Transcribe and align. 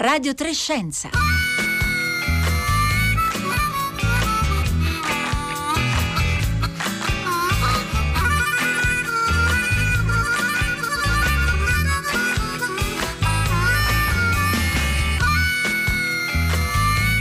Radio 0.00 0.32
Trescenza. 0.32 1.10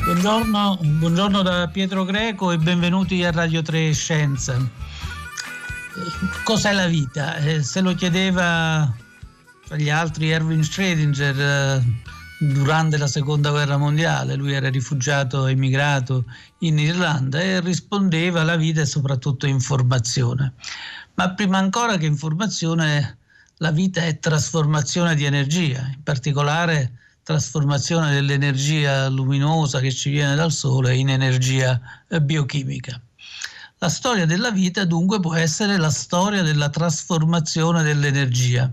Buongiorno, 0.03 0.77
buongiorno, 0.79 1.41
da 1.41 1.67
Pietro 1.69 2.05
Greco 2.05 2.51
e 2.51 2.59
benvenuti 2.59 3.23
a 3.23 3.31
Radio 3.31 3.63
3 3.63 3.91
Scienza. 3.93 4.55
Cos'è 6.43 6.73
la 6.73 6.85
vita? 6.85 7.37
Eh, 7.37 7.63
se 7.63 7.81
lo 7.81 7.95
chiedeva 7.95 8.87
tra 9.65 9.77
gli 9.77 9.89
altri 9.89 10.29
Erwin 10.29 10.61
Schrödinger 10.61 11.39
eh, 11.39 12.15
durante 12.39 12.97
la 12.97 13.07
seconda 13.07 13.49
guerra 13.49 13.77
mondiale, 13.77 14.35
lui 14.35 14.53
era 14.53 14.69
rifugiato, 14.69 15.47
emigrato 15.47 16.25
in 16.59 16.77
Irlanda 16.77 17.39
e 17.39 17.59
rispondeva 17.59 18.43
la 18.43 18.55
vita 18.55 18.81
è 18.81 18.85
soprattutto 18.85 19.47
informazione. 19.47 20.53
Ma 21.15 21.33
prima 21.33 21.57
ancora 21.57 21.97
che 21.97 22.05
informazione, 22.05 23.17
la 23.57 23.71
vita 23.71 24.01
è 24.01 24.19
trasformazione 24.19 25.15
di 25.15 25.25
energia, 25.25 25.79
in 25.93 26.03
particolare 26.03 26.93
trasformazione 27.23 28.13
dell'energia 28.13 29.09
luminosa 29.09 29.79
che 29.79 29.91
ci 29.91 30.11
viene 30.11 30.35
dal 30.35 30.51
Sole 30.51 30.95
in 30.95 31.09
energia 31.09 31.81
eh, 32.07 32.21
biochimica. 32.21 33.01
La 33.79 33.89
storia 33.89 34.25
della 34.25 34.51
vita 34.51 34.85
dunque 34.85 35.19
può 35.19 35.35
essere 35.35 35.77
la 35.77 35.89
storia 35.89 36.41
della 36.41 36.69
trasformazione 36.69 37.83
dell'energia 37.83 38.71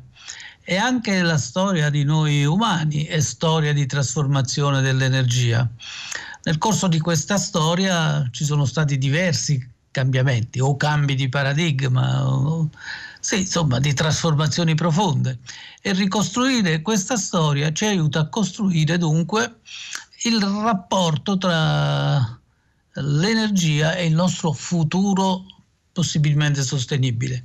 e 0.65 0.77
anche 0.77 1.21
la 1.21 1.37
storia 1.37 1.91
di 1.91 2.05
noi 2.05 2.45
umani 2.45 3.05
è 3.05 3.21
storia 3.21 3.75
di 3.75 3.85
trasformazione 3.85 4.81
dell'energia. 4.81 5.69
Nel 6.45 6.59
corso 6.59 6.89
di 6.89 6.99
questa 6.99 7.37
storia 7.37 8.27
ci 8.31 8.45
sono 8.45 8.65
stati 8.65 8.97
diversi 8.97 9.73
cambiamenti 9.91 10.61
o 10.61 10.77
cambi 10.77 11.15
di 11.15 11.29
paradigma, 11.29 12.27
o, 12.27 12.69
sì, 13.21 13.41
insomma, 13.41 13.79
di 13.79 13.93
trasformazioni 13.93 14.75
profonde. 14.75 15.39
E 15.83 15.93
ricostruire 15.93 16.83
questa 16.83 17.17
storia 17.17 17.71
ci 17.73 17.85
aiuta 17.85 18.21
a 18.21 18.29
costruire 18.29 18.97
dunque 18.97 19.61
il 20.25 20.41
rapporto 20.41 21.37
tra 21.37 22.39
l'energia 22.95 23.95
e 23.95 24.07
il 24.07 24.15
nostro 24.15 24.53
futuro 24.53 25.45
possibilmente 25.93 26.63
sostenibile. 26.63 27.45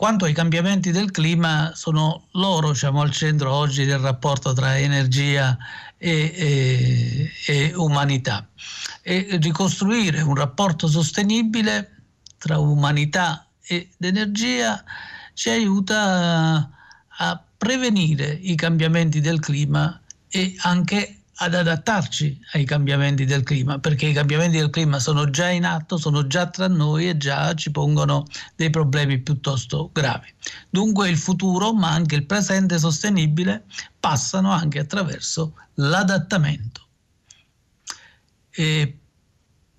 Quanto 0.00 0.24
ai 0.24 0.32
cambiamenti 0.32 0.92
del 0.92 1.10
clima, 1.10 1.72
sono 1.74 2.28
loro 2.30 2.70
diciamo, 2.70 3.02
al 3.02 3.10
centro 3.10 3.52
oggi 3.52 3.84
del 3.84 3.98
rapporto 3.98 4.54
tra 4.54 4.78
energia 4.78 5.58
e, 5.98 6.32
e, 6.34 7.30
e 7.46 7.74
umanità. 7.74 8.48
E 9.02 9.36
ricostruire 9.42 10.22
un 10.22 10.34
rapporto 10.34 10.88
sostenibile 10.88 11.96
tra 12.38 12.56
umanità 12.56 13.46
ed 13.60 13.90
energia 13.98 14.82
ci 15.34 15.50
aiuta 15.50 16.70
a 17.06 17.44
prevenire 17.58 18.38
i 18.40 18.54
cambiamenti 18.54 19.20
del 19.20 19.38
clima 19.38 20.00
e 20.30 20.54
anche 20.60 21.19
ad 21.42 21.54
adattarci 21.54 22.38
ai 22.52 22.64
cambiamenti 22.64 23.24
del 23.24 23.42
clima, 23.42 23.78
perché 23.78 24.06
i 24.06 24.12
cambiamenti 24.12 24.58
del 24.58 24.68
clima 24.68 24.98
sono 24.98 25.30
già 25.30 25.48
in 25.48 25.64
atto, 25.64 25.96
sono 25.96 26.26
già 26.26 26.48
tra 26.48 26.68
noi 26.68 27.08
e 27.08 27.16
già 27.16 27.54
ci 27.54 27.70
pongono 27.70 28.26
dei 28.56 28.68
problemi 28.68 29.20
piuttosto 29.20 29.90
gravi. 29.92 30.28
Dunque 30.68 31.08
il 31.08 31.16
futuro, 31.16 31.72
ma 31.72 31.92
anche 31.92 32.16
il 32.16 32.26
presente 32.26 32.78
sostenibile, 32.78 33.64
passano 33.98 34.50
anche 34.50 34.80
attraverso 34.80 35.54
l'adattamento. 35.74 36.86
E 38.50 38.98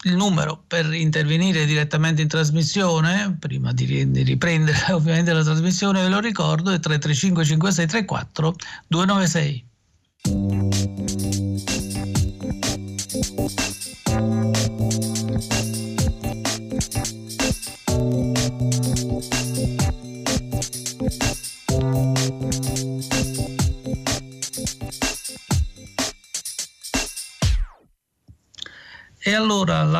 il 0.04 0.16
numero 0.16 0.64
per 0.66 0.92
intervenire 0.93 1.66
direttamente 1.66 2.23
in 2.23 2.28
trasmissione, 2.28 3.38
prima 3.39 3.72
di, 3.72 3.86
riprendere 4.23 4.80
ovviamente 4.93 5.32
la 5.32 5.43
trasmissione, 5.43 6.02
ve 6.02 6.10
lo 6.10 6.20
ricordo, 6.20 6.72
è 6.72 6.80
335 6.80 7.45
5634 7.45 8.55
296. 8.88 10.91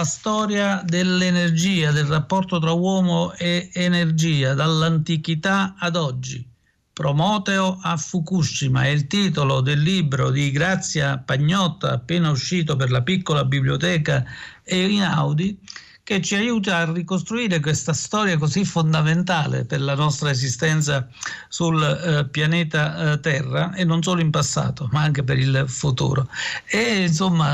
La 0.02 0.08
storia 0.08 0.82
dell'energia, 0.84 1.92
del 1.92 2.08
rapporto 2.08 2.58
tra 2.58 2.72
uomo 2.72 3.34
e 3.34 3.70
energia, 3.72 4.56
dall'antichità 4.56 5.76
ad 5.78 5.96
oggi. 5.96 6.44
Promoteo 6.92 7.78
a 7.80 7.96
Fukushima 7.98 8.86
è 8.86 8.88
il 8.88 9.06
titolo 9.06 9.62
del 9.62 9.80
libro 9.80 10.32
di 10.32 10.50
Grazia 10.50 11.20
Pagnotta, 11.20 11.92
appena 11.92 12.32
uscito 12.32 12.76
per 12.76 12.90
la 12.90 13.04
piccola 13.04 13.46
biblioteca 13.46 14.26
Einaudi, 14.64 15.60
che 16.02 16.20
ci 16.20 16.34
aiuta 16.34 16.78
a 16.78 16.92
ricostruire 16.92 17.60
questa 17.60 17.94
storia 17.94 18.40
così 18.40 18.66
fondamentale 18.66 19.66
per 19.66 19.82
la 19.82 19.94
nostra 19.94 20.32
esistenza 20.32 21.08
sul 21.48 21.80
eh, 21.84 22.26
pianeta 22.26 23.12
eh, 23.12 23.20
Terra 23.20 23.76
e 23.76 23.84
non 23.84 24.02
solo 24.02 24.20
in 24.20 24.32
passato, 24.32 24.90
ma 24.92 25.04
anche 25.04 25.22
per 25.22 25.38
il 25.38 25.66
futuro. 25.68 26.28
E 26.66 27.04
insomma 27.04 27.54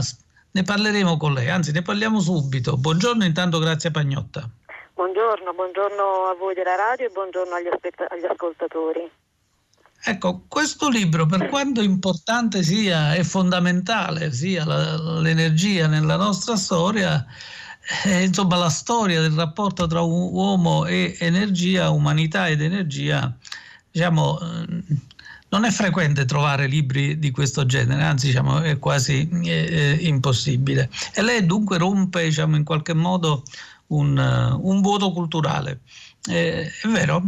ne 0.52 0.64
parleremo 0.64 1.18
con 1.18 1.34
lei, 1.34 1.50
anzi 1.50 1.72
ne 1.72 1.82
parliamo 1.82 2.20
subito. 2.20 2.78
Buongiorno 2.78 3.24
intanto, 3.26 3.60
grazie 3.60 3.92
Pagnotta. 3.92 4.50
Buongiorno, 4.94 5.54
buongiorno 5.54 6.04
a 6.30 6.36
voi 6.36 6.56
della 6.56 6.76
radio 6.76 7.06
e 7.06 7.10
buongiorno 7.10 7.54
agli, 7.54 7.68
aspetta- 7.68 8.08
agli 8.10 8.26
ascoltatori. 8.26 9.10
Ecco, 10.04 10.46
questo 10.48 10.90
libro, 10.90 11.26
per 11.26 11.50
quanto 11.50 11.82
importante 11.82 12.64
sia 12.64 13.14
e 13.14 13.24
fondamentale 13.24 14.32
sia 14.32 14.64
la, 14.64 15.20
l'energia 15.20 15.88
nella 15.88 16.16
nostra 16.16 16.56
storia, 16.56 17.26
eh, 18.06 18.24
insomma 18.24 18.58
la 18.58 18.70
storia 18.70 19.22
del 19.22 19.34
rapporto 19.34 19.86
tra 19.86 20.02
uomo 20.02 20.86
e 20.86 21.16
energia, 21.20 21.90
umanità 21.90 22.48
ed 22.48 22.62
energia, 22.62 23.36
diciamo, 23.92 24.40
non 25.50 25.64
è 25.64 25.72
frequente 25.72 26.26
trovare 26.26 26.68
libri 26.68 27.20
di 27.20 27.32
questo 27.32 27.66
genere, 27.66 28.04
anzi 28.04 28.28
diciamo, 28.28 28.62
è 28.62 28.78
quasi 28.80 29.30
eh, 29.44 29.98
impossibile. 30.02 30.90
E 31.14 31.22
lei 31.22 31.46
dunque 31.46 31.78
rompe 31.78 32.24
diciamo, 32.24 32.56
in 32.56 32.64
qualche 32.64 32.94
modo 32.94 33.44
un, 33.88 34.18
uh, 34.18 34.70
un 34.70 34.82
vuoto 34.82 35.12
culturale. 35.12 35.80
Eh, 36.30 36.66
è 36.66 36.88
vero? 36.88 37.24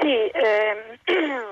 Sì, 0.00 0.30
ehm, 0.32 0.98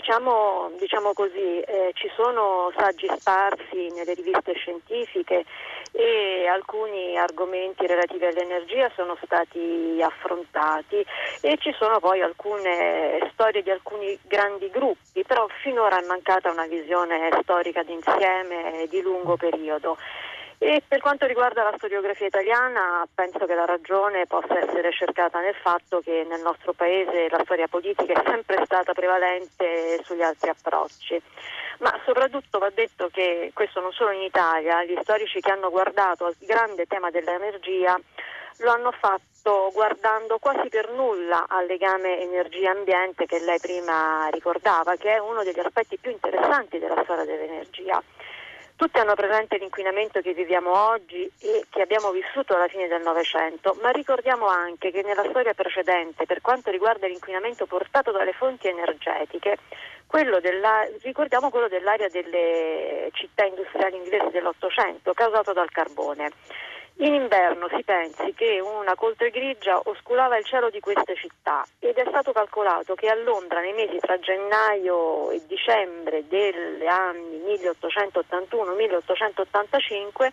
diciamo, 0.00 0.70
diciamo, 0.78 1.12
così, 1.12 1.60
eh, 1.60 1.90
ci 1.92 2.10
sono 2.16 2.72
saggi 2.76 3.06
sparsi 3.18 3.92
nelle 3.94 4.14
riviste 4.14 4.54
scientifiche 4.54 5.44
e 5.92 6.46
alcuni 6.46 7.18
argomenti 7.18 7.86
relativi 7.86 8.24
all'energia 8.24 8.90
sono 8.94 9.16
stati 9.22 10.00
affrontati 10.02 11.04
e 11.42 11.58
ci 11.58 11.74
sono 11.78 11.98
poi 11.98 12.22
alcune 12.22 13.28
storie 13.32 13.62
di 13.62 13.70
alcuni 13.70 14.18
grandi 14.22 14.70
gruppi, 14.70 15.22
però 15.24 15.46
finora 15.62 16.00
è 16.00 16.06
mancata 16.06 16.50
una 16.50 16.66
visione 16.66 17.28
storica 17.42 17.82
d'insieme 17.82 18.86
di 18.88 19.02
lungo 19.02 19.36
periodo. 19.36 19.98
E 20.62 20.82
per 20.86 21.00
quanto 21.00 21.24
riguarda 21.24 21.62
la 21.62 21.72
storiografia 21.78 22.26
italiana, 22.26 23.08
penso 23.14 23.46
che 23.46 23.54
la 23.54 23.64
ragione 23.64 24.26
possa 24.26 24.58
essere 24.58 24.92
cercata 24.92 25.40
nel 25.40 25.54
fatto 25.54 26.00
che 26.00 26.26
nel 26.28 26.42
nostro 26.42 26.74
paese 26.74 27.30
la 27.30 27.40
storia 27.44 27.66
politica 27.66 28.12
è 28.12 28.22
sempre 28.28 28.62
stata 28.66 28.92
prevalente 28.92 30.02
sugli 30.04 30.20
altri 30.20 30.50
approcci. 30.50 31.18
Ma 31.78 31.98
soprattutto 32.04 32.58
va 32.58 32.68
detto 32.68 33.08
che 33.10 33.52
questo 33.54 33.80
non 33.80 33.90
solo 33.92 34.10
in 34.10 34.20
Italia, 34.20 34.84
gli 34.84 34.98
storici 35.00 35.40
che 35.40 35.50
hanno 35.50 35.70
guardato 35.70 36.26
al 36.26 36.36
grande 36.38 36.84
tema 36.84 37.08
dell'energia 37.08 37.98
lo 38.58 38.70
hanno 38.70 38.92
fatto 38.92 39.70
guardando 39.72 40.36
quasi 40.38 40.68
per 40.68 40.90
nulla 40.90 41.46
al 41.48 41.64
legame 41.64 42.20
energia-ambiente 42.20 43.24
che 43.24 43.40
lei 43.40 43.58
prima 43.58 44.28
ricordava, 44.30 44.96
che 44.96 45.14
è 45.14 45.18
uno 45.18 45.42
degli 45.42 45.60
aspetti 45.60 45.96
più 45.96 46.10
interessanti 46.10 46.78
della 46.78 47.02
storia 47.02 47.24
dell'energia. 47.24 48.02
Tutti 48.80 48.98
hanno 48.98 49.12
presente 49.14 49.58
l'inquinamento 49.58 50.22
che 50.22 50.32
viviamo 50.32 50.72
oggi 50.72 51.30
e 51.38 51.66
che 51.68 51.82
abbiamo 51.82 52.12
vissuto 52.12 52.54
alla 52.54 52.66
fine 52.66 52.88
del 52.88 53.02
Novecento, 53.02 53.76
ma 53.82 53.90
ricordiamo 53.90 54.46
anche 54.46 54.90
che 54.90 55.02
nella 55.02 55.26
storia 55.28 55.52
precedente, 55.52 56.24
per 56.24 56.40
quanto 56.40 56.70
riguarda 56.70 57.06
l'inquinamento 57.06 57.66
portato 57.66 58.10
dalle 58.10 58.32
fonti 58.32 58.68
energetiche, 58.68 59.58
quello 60.06 60.40
ricordiamo 61.02 61.50
quello 61.50 61.68
dell'area 61.68 62.08
delle 62.08 63.10
città 63.12 63.44
industriali 63.44 63.96
inglesi 63.96 64.30
dell'Ottocento, 64.30 65.12
causato 65.12 65.52
dal 65.52 65.70
carbone. 65.70 66.30
In 66.96 67.14
inverno 67.14 67.66
si 67.74 67.82
pensi 67.82 68.34
che 68.34 68.60
una 68.60 68.94
coltre 68.94 69.30
grigia 69.30 69.80
oscurava 69.84 70.36
il 70.36 70.44
cielo 70.44 70.68
di 70.68 70.80
queste 70.80 71.14
città 71.14 71.64
ed 71.78 71.96
è 71.96 72.04
stato 72.08 72.32
calcolato 72.32 72.94
che 72.94 73.08
a 73.08 73.14
Londra 73.14 73.60
nei 73.60 73.72
mesi 73.72 73.96
tra 73.98 74.18
gennaio 74.18 75.30
e 75.30 75.40
dicembre 75.46 76.28
degli 76.28 76.86
anni 76.86 77.38
1881-1885 77.58 80.28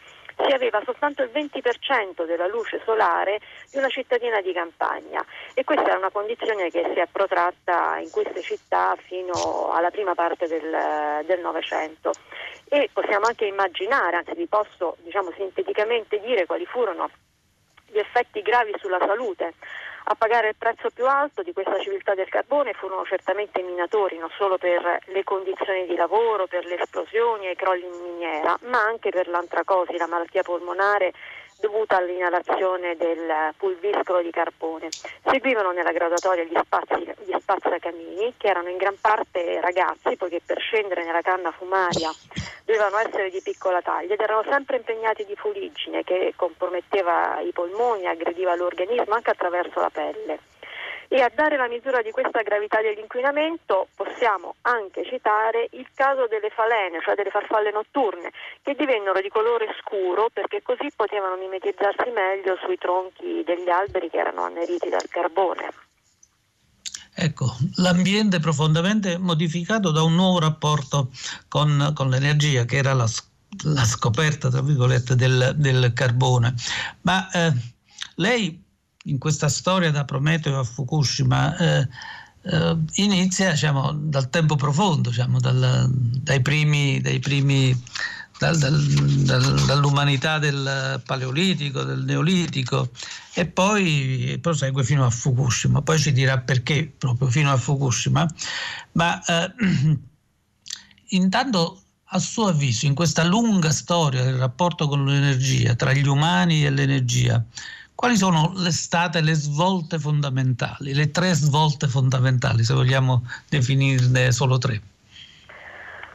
si 0.46 0.52
aveva 0.52 0.82
soltanto 0.86 1.24
il 1.24 1.32
20% 1.34 2.26
della 2.26 2.48
luce 2.48 2.80
solare 2.86 3.40
di 3.72 3.78
una 3.78 3.90
cittadina 3.90 4.40
di 4.42 4.54
campagna 4.54 5.24
e 5.54 5.64
questa 5.64 5.92
è 5.92 5.96
una 5.96 6.12
condizione 6.12 6.70
che 6.70 6.90
si 6.94 7.00
è 7.00 7.08
protratta 7.12 7.98
in 7.98 8.10
queste 8.12 8.42
città 8.42 8.96
fino 9.08 9.72
alla 9.72 9.90
prima 9.90 10.14
parte 10.14 10.48
del 10.48 11.40
Novecento 11.42 12.12
e 12.70 12.90
possiamo 12.92 13.26
anche 13.26 13.46
immaginare, 13.46 14.18
anzi 14.18 14.34
vi 14.36 14.48
posso 14.48 14.98
diciamo, 15.02 15.32
sinteticamente 15.36 16.20
dire 16.20 16.46
quali 16.46 16.66
furono 16.66 17.10
gli 17.90 17.98
effetti 17.98 18.42
gravi 18.42 18.74
sulla 18.78 19.00
salute. 19.00 19.54
A 20.10 20.16
pagare 20.16 20.48
il 20.48 20.56
prezzo 20.58 20.90
più 20.90 21.06
alto 21.06 21.44
di 21.44 21.52
questa 21.52 21.78
civiltà 21.80 22.16
del 22.16 22.30
carbone 22.30 22.72
furono 22.72 23.04
certamente 23.04 23.60
i 23.60 23.64
minatori, 23.64 24.18
non 24.18 24.30
solo 24.38 24.58
per 24.58 25.00
le 25.04 25.24
condizioni 25.26 25.86
di 25.86 25.96
lavoro, 25.96 26.48
per 26.48 26.64
le 26.66 26.80
esplosioni 26.80 27.48
e 27.48 27.52
i 27.52 27.56
crolli 27.58 27.84
in 27.84 28.02
miniera, 28.04 28.58
ma 28.68 28.80
anche 28.80 29.10
per 29.10 29.28
l'antracosi, 29.28 29.98
la 29.98 30.08
malattia 30.08 30.44
polmonare 30.44 31.12
dovuta 31.60 31.98
all'inalazione 31.98 32.96
del 32.96 33.54
pulviscolo 33.58 34.22
di 34.22 34.32
carbone. 34.32 34.90
Seguivano 35.24 35.72
nella 35.72 35.92
graduatoria 35.92 36.44
gli, 36.44 36.58
spazi, 36.64 37.14
gli 37.26 37.36
spazzacamini, 37.40 38.36
che 38.38 38.48
erano 38.48 38.70
in 38.70 38.78
gran 38.78 38.96
parte 39.00 39.60
ragazzi, 39.60 40.16
poiché 40.16 40.42
per 40.46 40.60
scendere 40.60 41.04
nella 41.04 41.22
canna 41.22 41.52
fumaria 41.52 42.12
dovevano 42.66 42.98
essere 42.98 43.30
di 43.30 43.42
piccola 43.42 43.82
taglia 43.82 44.14
ed 44.14 44.20
erano 44.22 44.44
sempre 44.50 44.78
impegnati 44.78 45.26
di 45.26 45.36
fuliggine 45.36 46.04
che 46.04 46.34
comprometteva 46.36 47.40
i 47.40 47.52
polmoni, 47.52 48.06
aggrediva 48.06 48.56
l'organismo 48.56 49.14
anche 49.14 49.32
attraverso 49.32 49.80
la 49.80 49.90
pelle. 49.90 50.40
E 51.10 51.22
a 51.22 51.32
dare 51.34 51.56
la 51.56 51.70
misura 51.70 52.02
di 52.02 52.12
questa 52.12 52.42
gravità 52.42 52.82
dell'inquinamento 52.82 53.88
possiamo 53.96 54.56
anche 54.64 55.06
citare 55.06 55.70
il 55.72 55.88
caso 55.94 56.28
delle 56.28 56.50
falene, 56.50 57.00
cioè 57.02 57.16
delle 57.16 57.30
farfalle 57.30 57.72
notturne, 57.72 58.32
che 58.62 58.76
divennero 58.76 59.22
di 59.22 59.30
colore 59.30 59.74
scuro 59.80 60.30
perché 60.32 60.62
così 60.62 60.92
potevano 60.94 61.38
mimetizzarsi 61.38 62.10
meglio 62.12 62.58
sui 62.62 62.78
tronchi 62.78 63.42
degli 63.46 63.70
alberi 63.70 64.10
che 64.10 64.18
erano 64.18 64.44
anneriti 64.44 64.90
dal 64.90 65.08
carbone. 65.08 65.72
Ecco, 67.20 67.56
l'ambiente 67.78 68.40
profondamente 68.40 69.18
modificato 69.18 69.92
da 69.92 70.04
un 70.04 70.14
nuovo 70.14 70.40
rapporto 70.40 71.10
con, 71.48 71.94
con 71.96 72.10
l'energia, 72.10 72.66
che 72.66 72.78
era 72.78 72.94
la, 72.94 73.08
la 73.64 73.86
scoperta, 73.86 74.50
tra 74.50 74.62
virgolette, 74.62 75.16
del, 75.16 75.54
del 75.56 75.94
carbone. 75.94 76.54
Ma 77.02 77.28
eh, 77.32 77.54
lei 78.18 78.66
in 79.08 79.18
questa 79.18 79.50
storia 79.50 79.92
da 79.92 80.06
Prometeo 80.06 80.60
a 80.60 80.64
Fukushima 80.64 81.58
eh, 81.58 81.88
eh, 82.44 82.78
inizia 82.96 83.52
diciamo, 83.52 83.92
dal 83.94 84.30
tempo 84.30 84.56
profondo, 84.56 85.10
diciamo, 85.10 85.40
dal, 85.40 85.90
dai 85.92 86.42
primi, 86.42 87.02
dai 87.02 87.20
primi 87.20 87.76
dal, 88.38 88.58
dal, 88.58 89.66
dall'umanità 89.66 90.40
del 90.40 91.02
Paleolitico, 91.06 91.84
del 91.84 92.04
Neolitico 92.04 92.90
e 93.34 93.46
poi 93.48 94.38
prosegue 94.42 94.84
fino 94.84 95.06
a 95.06 95.10
Fukushima. 95.10 95.82
Poi 95.82 96.00
ci 96.00 96.12
dirà 96.12 96.38
perché 96.40 96.92
proprio 96.98 97.30
fino 97.30 97.52
a 97.52 97.58
Fukushima. 97.58 98.28
Ma 98.94 99.24
eh, 99.24 99.54
intanto 101.10 101.82
a 102.12 102.20
suo 102.20 102.48
avviso, 102.48 102.86
in 102.86 102.94
questa 102.94 103.24
lunga 103.26 103.72
storia 103.72 104.24
del 104.24 104.38
rapporto 104.38 104.88
con 104.88 105.06
l'energia, 105.06 105.76
tra 105.76 105.92
gli 105.92 106.08
umani 106.08 106.66
e 106.66 106.70
l'energia, 106.70 107.44
quali 107.98 108.16
sono 108.16 108.54
le 108.56 108.72
state 108.72 109.22
le 109.22 109.34
svolte 109.34 109.98
fondamentali, 109.98 110.94
le 110.94 111.10
tre 111.10 111.34
svolte 111.34 111.88
fondamentali, 111.88 112.64
se 112.64 112.76
vogliamo 112.76 113.26
definirne 113.50 114.32
solo 114.32 114.60
tre? 114.60 114.80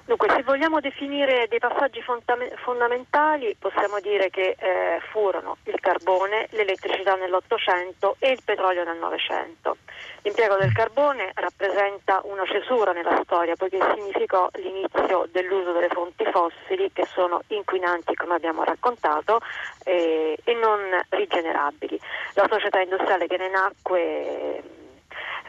Dunque, 0.05 0.29
se 0.31 0.43
vogliamo 0.43 0.81
definire 0.81 1.47
dei 1.49 1.61
passaggi 1.61 2.03
fondamentali, 2.03 3.57
possiamo 3.59 4.01
dire 4.01 4.31
che 4.31 4.57
eh, 4.59 5.01
furono 5.11 5.59
il 5.65 5.79
carbone, 5.81 6.49
l'elettricità 6.51 7.15
nell'Ottocento 7.15 8.17
e 8.19 8.33
il 8.33 8.41
petrolio 8.45 8.83
nel 8.83 8.99
Novecento. 8.99 9.77
L'impiego 10.23 10.57
del 10.57 10.73
carbone 10.73 11.31
rappresenta 11.35 12.21
una 12.25 12.45
cesura 12.47 12.93
nella 12.93 13.21
storia 13.23 13.55
poiché 13.57 13.79
significò 13.95 14.49
l'inizio 14.55 15.27
dell'uso 15.31 15.73
delle 15.73 15.89
fonti 15.89 16.25
fossili 16.31 16.91
che 16.93 17.07
sono 17.07 17.43
inquinanti, 17.49 18.15
come 18.15 18.35
abbiamo 18.35 18.65
raccontato, 18.65 19.41
eh, 19.85 20.37
e 20.43 20.55
non 20.55 20.81
rigenerabili. 21.11 21.99
La 22.35 22.47
società 22.51 22.81
industriale 22.81 23.27
che 23.29 23.37
ne 23.37 23.49
nacque 23.49 24.63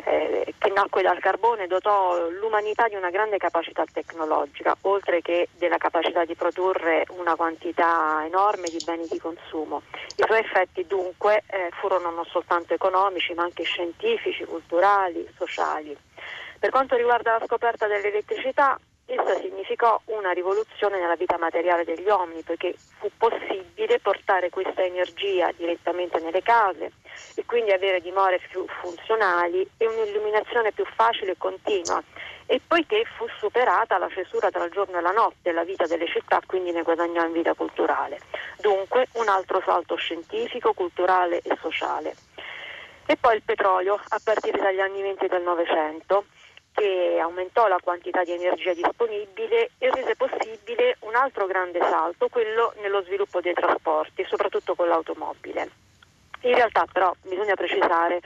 eh, 0.06 0.54
che 0.58 0.70
nacque 0.70 1.02
dal 1.02 1.20
carbone 1.20 1.68
dotò 1.68 2.28
l'umanità 2.30 2.88
di 2.88 2.96
una 2.96 3.10
grande 3.10 3.38
capacità 3.38 3.84
tecnologica, 3.92 4.76
oltre 4.82 5.22
che 5.22 5.50
della 5.58 5.78
capacità 5.78 6.26
di 6.26 6.36
produrre 6.36 7.06
una 7.18 7.36
quantità 7.36 8.24
enorme 8.26 8.70
di 8.70 8.82
beni 8.86 9.08
di 9.10 9.20
consumo. 9.20 9.84
I 10.16 10.24
suoi 10.26 10.40
effetti 10.40 10.86
dunque 10.88 11.44
eh, 11.48 11.70
furono 11.80 12.12
non 12.12 12.26
soltanto 12.26 12.74
economici 12.74 13.34
ma 13.34 13.44
anche 13.44 13.64
scientifici, 13.64 14.46
culturali, 14.46 15.28
sociali. 15.38 15.96
Per 16.60 16.70
quanto 16.70 16.96
riguarda 16.96 17.38
la 17.38 17.46
scoperta 17.46 17.88
dell'elettricità, 17.88 18.80
Essa 19.14 19.40
significò 19.42 20.02
una 20.06 20.32
rivoluzione 20.32 21.00
nella 21.00 21.16
vita 21.16 21.38
materiale 21.38 21.84
degli 21.84 22.08
uomini 22.08 22.42
perché 22.42 22.74
fu 22.98 23.12
possibile 23.16 24.00
portare 24.00 24.50
questa 24.50 24.82
energia 24.82 25.52
direttamente 25.56 26.20
nelle 26.20 26.42
case 26.42 26.94
e 27.36 27.46
quindi 27.46 27.72
avere 27.72 28.02
dimore 28.02 28.40
più 28.50 28.66
funzionali 28.82 29.70
e 29.78 29.86
un'illuminazione 29.86 30.72
più 30.72 30.84
facile 30.96 31.34
e 31.34 31.38
continua. 31.38 32.02
E 32.48 32.60
poiché 32.66 33.04
fu 33.16 33.28
superata 33.38 34.00
la 34.00 34.10
cesura 34.10 34.50
tra 34.50 34.64
il 34.64 34.72
giorno 34.72 34.98
e 34.98 35.02
la 35.02 35.12
notte, 35.12 35.52
la 35.52 35.64
vita 35.64 35.86
delle 35.86 36.08
città 36.08 36.40
quindi 36.44 36.72
ne 36.72 36.82
guadagnò 36.82 37.24
in 37.24 37.34
vita 37.34 37.54
culturale. 37.54 38.20
Dunque 38.58 39.10
un 39.14 39.28
altro 39.28 39.62
salto 39.64 39.94
scientifico, 39.94 40.74
culturale 40.74 41.40
e 41.42 41.56
sociale. 41.62 42.16
E 43.06 43.16
poi 43.16 43.36
il 43.36 43.44
petrolio 43.44 43.94
a 43.94 44.20
partire 44.24 44.60
dagli 44.60 44.80
anni 44.80 45.04
20 45.04 45.28
del 45.28 45.44
Novecento 45.44 46.26
che 46.74 47.20
aumentò 47.22 47.68
la 47.68 47.80
quantità 47.82 48.24
di 48.24 48.32
energia 48.32 48.74
disponibile 48.74 49.72
e 49.78 49.92
rese 49.92 50.16
possibile 50.16 50.98
un 51.02 51.16
altro 51.16 51.46
grande 51.46 51.80
salto, 51.80 52.28
quello 52.28 52.74
nello 52.82 53.04
sviluppo 53.04 53.40
dei 53.42 53.54
trasporti, 53.54 54.26
soprattutto 54.28 54.76
con 54.76 54.88
l'automobile. 54.88 55.70
In 56.42 56.56
realtà 56.56 56.86
però 56.92 57.14
bisogna 57.22 57.54
precisare 57.54 58.22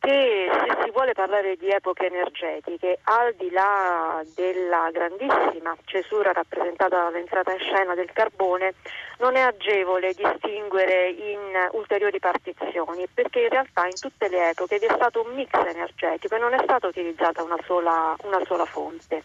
che 0.00 0.50
se 0.50 0.78
si 0.82 0.90
vuole 0.92 1.12
parlare 1.12 1.56
di 1.56 1.68
epoche 1.68 2.06
energetiche, 2.06 3.00
al 3.02 3.34
di 3.34 3.50
là 3.50 4.22
della 4.34 4.88
grandissima 4.90 5.76
cesura 5.84 6.32
rappresentata 6.32 7.02
dall'entrata 7.02 7.52
in 7.52 7.58
scena 7.58 7.94
del 7.94 8.10
carbone, 8.10 8.74
non 9.18 9.36
è 9.36 9.40
agevole 9.40 10.14
distinguere 10.14 11.10
in 11.10 11.68
ulteriori 11.72 12.18
partizioni, 12.18 13.06
perché 13.12 13.40
in 13.40 13.50
realtà 13.50 13.84
in 13.84 14.00
tutte 14.00 14.28
le 14.28 14.50
epoche 14.50 14.78
vi 14.78 14.86
è 14.86 14.94
stato 14.94 15.22
un 15.22 15.34
mix 15.34 15.52
energetico 15.52 16.34
e 16.34 16.38
non 16.38 16.54
è 16.54 16.60
stata 16.62 16.86
utilizzata 16.86 17.42
una 17.42 17.58
sola, 17.66 18.16
una 18.22 18.40
sola 18.46 18.64
fonte. 18.64 19.22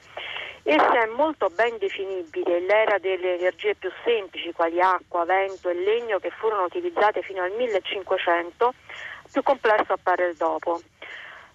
Essa 0.67 1.03
è 1.03 1.05
molto 1.05 1.48
ben 1.53 1.77
definibile 1.77 2.60
l'era 2.60 2.98
delle 2.98 3.36
energie 3.36 3.75
più 3.75 3.91
semplici, 4.03 4.51
quali 4.51 4.82
acqua, 4.82 5.24
vento 5.24 5.70
e 5.70 5.75
legno, 5.75 6.17
che 6.17 6.32
furono 6.32 6.63
utilizzate 6.63 7.22
fino 7.22 7.44
al 7.44 7.51
1500 7.51 8.74
più 9.36 9.44
complesso 9.44 9.92
appare 9.92 10.30
il 10.30 10.36
dopo. 10.38 10.80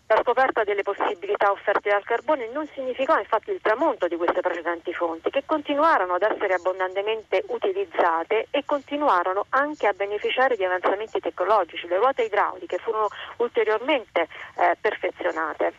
La 0.06 0.20
scoperta 0.22 0.64
delle 0.64 0.82
possibilità 0.82 1.50
offerte 1.50 1.88
dal 1.88 2.04
carbone 2.04 2.50
non 2.52 2.68
significò 2.74 3.16
infatti 3.16 3.52
il 3.52 3.60
tramonto 3.62 4.06
di 4.06 4.16
queste 4.16 4.40
precedenti 4.40 4.92
fonti, 4.92 5.30
che 5.30 5.44
continuarono 5.46 6.14
ad 6.14 6.22
essere 6.22 6.54
abbondantemente 6.54 7.44
utilizzate 7.46 8.48
e 8.50 8.64
continuarono 8.66 9.46
anche 9.50 9.86
a 9.86 9.94
beneficiare 9.94 10.56
di 10.56 10.64
avanzamenti 10.64 11.20
tecnologici. 11.20 11.86
Le 11.86 11.96
ruote 11.96 12.24
idrauliche 12.24 12.76
furono 12.78 13.08
ulteriormente 13.36 14.28
eh, 14.56 14.76
perfezionate. 14.78 15.72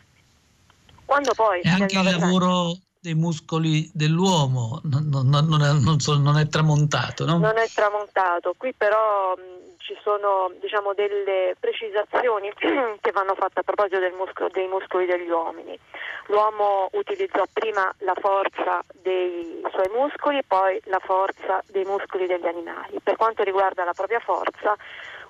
Quando 1.05 1.33
poi 1.35 1.61
e 1.61 1.69
anche 1.69 1.97
il 1.97 2.03
lavoro 2.03 2.77
dei 3.01 3.15
muscoli 3.15 3.89
dell'uomo 3.93 4.79
non, 4.83 5.09
non, 5.09 5.27
non, 5.27 5.61
è, 5.63 5.71
non, 5.73 6.37
è, 6.37 6.47
tramontato, 6.47 7.25
no? 7.25 7.39
Non 7.39 7.57
è 7.57 7.67
tramontato. 7.67 8.53
Qui 8.55 8.73
però 8.77 9.35
ci 9.77 9.97
sono 10.03 10.53
diciamo, 10.61 10.93
delle 10.93 11.55
precisazioni 11.59 12.53
che 13.01 13.11
vanno 13.11 13.33
fatte 13.33 13.61
a 13.61 13.63
proposito 13.63 13.97
muscolo, 14.15 14.49
dei 14.53 14.67
muscoli 14.67 15.07
degli 15.07 15.29
uomini. 15.29 15.77
L'uomo 16.27 16.89
utilizzò 16.93 17.43
prima 17.51 17.91
la 17.99 18.13
forza 18.21 18.83
dei 19.01 19.63
suoi 19.71 19.89
muscoli 19.97 20.37
e 20.37 20.43
poi 20.47 20.79
la 20.85 20.99
forza 20.99 21.63
dei 21.71 21.83
muscoli 21.83 22.27
degli 22.27 22.45
animali. 22.45 22.99
Per 23.01 23.15
quanto 23.15 23.41
riguarda 23.41 23.83
la 23.83 23.93
propria 23.93 24.19
forza, 24.19 24.75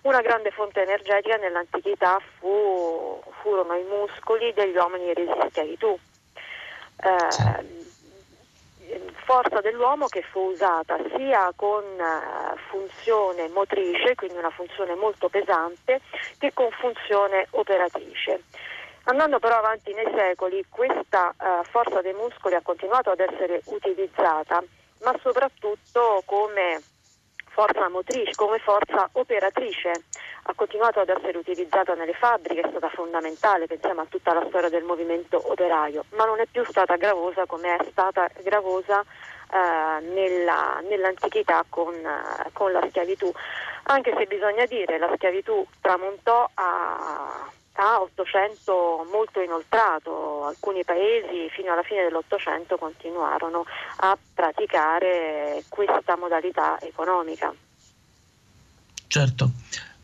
una 0.02 0.20
grande 0.20 0.52
fonte 0.52 0.82
energetica 0.82 1.38
nell'antichità 1.38 2.20
fu, 2.40 3.22
furono 3.42 3.76
i 3.76 3.86
muscoli 3.86 4.52
degli 4.54 4.76
uomini 4.76 5.14
resi 5.14 5.32
schiavitù. 5.50 5.98
Eh, 7.04 7.80
forza 9.32 9.62
dell'uomo 9.62 10.08
che 10.08 10.24
fu 10.24 10.52
usata 10.52 10.98
sia 11.16 11.54
con 11.56 11.84
uh, 11.84 12.58
funzione 12.70 13.48
motrice, 13.48 14.14
quindi 14.16 14.38
una 14.38 14.50
funzione 14.50 14.94
molto 14.96 15.30
pesante, 15.30 16.02
che 16.38 16.52
con 16.54 16.70
funzione 16.72 17.48
operatrice. 17.52 18.44
Andando 19.04 19.40
però 19.40 19.58
avanti 19.58 19.94
nei 19.94 20.12
secoli, 20.14 20.66
questa 20.68 21.34
uh, 21.40 21.64
forza 21.64 22.02
dei 22.02 22.14
muscoli 22.14 22.56
ha 22.56 22.62
continuato 22.62 23.10
ad 23.10 23.22
essere 23.22 23.62
utilizzata, 23.66 24.62
ma 25.04 25.18
soprattutto 25.22 26.22
come 26.26 26.82
forza 27.48 27.88
motrice, 27.88 28.36
come 28.36 28.60
forza 28.60 29.10
operatrice. 29.14 29.92
Ha 30.44 30.54
continuato 30.56 31.00
ad 31.00 31.10
essere 31.10 31.38
utilizzata 31.38 31.94
nelle 31.94 32.14
fabbriche, 32.14 32.62
è 32.62 32.70
stata 32.70 32.90
fondamentale, 32.90 33.68
pensiamo 33.68 34.02
a 34.02 34.06
tutta 34.10 34.34
la 34.34 34.46
storia 34.48 34.70
del 34.70 34.84
movimento 34.84 35.42
operaio, 35.52 36.06
ma 36.16 36.26
non 36.26 36.40
è 36.40 36.46
più 36.50 36.64
stata 36.66 36.96
gravosa 36.96 37.46
come 37.46 37.76
è 37.76 37.88
stata 37.90 38.28
gravosa 38.44 39.02
eh, 39.02 40.02
nella, 40.06 40.82
nell'antichità 40.90 41.64
con, 41.70 41.94
eh, 41.94 42.50
con 42.54 42.72
la 42.72 42.84
schiavitù. 42.90 43.32
Anche 43.84 44.14
se 44.18 44.26
bisogna 44.26 44.66
dire 44.66 44.98
la 44.98 45.12
schiavitù 45.16 45.66
tramontò 45.80 46.50
a 46.54 47.50
a 47.76 48.02
800 48.02 49.08
molto 49.12 49.40
inoltrato, 49.42 50.46
alcuni 50.46 50.84
paesi 50.84 51.50
fino 51.50 51.72
alla 51.72 51.84
fine 51.84 52.04
dell'Ottocento 52.04 52.78
continuarono 52.78 53.66
a 53.98 54.18
praticare 54.34 55.64
questa 55.70 56.18
modalità 56.18 56.80
economica. 56.82 57.54
Certo, 59.08 59.50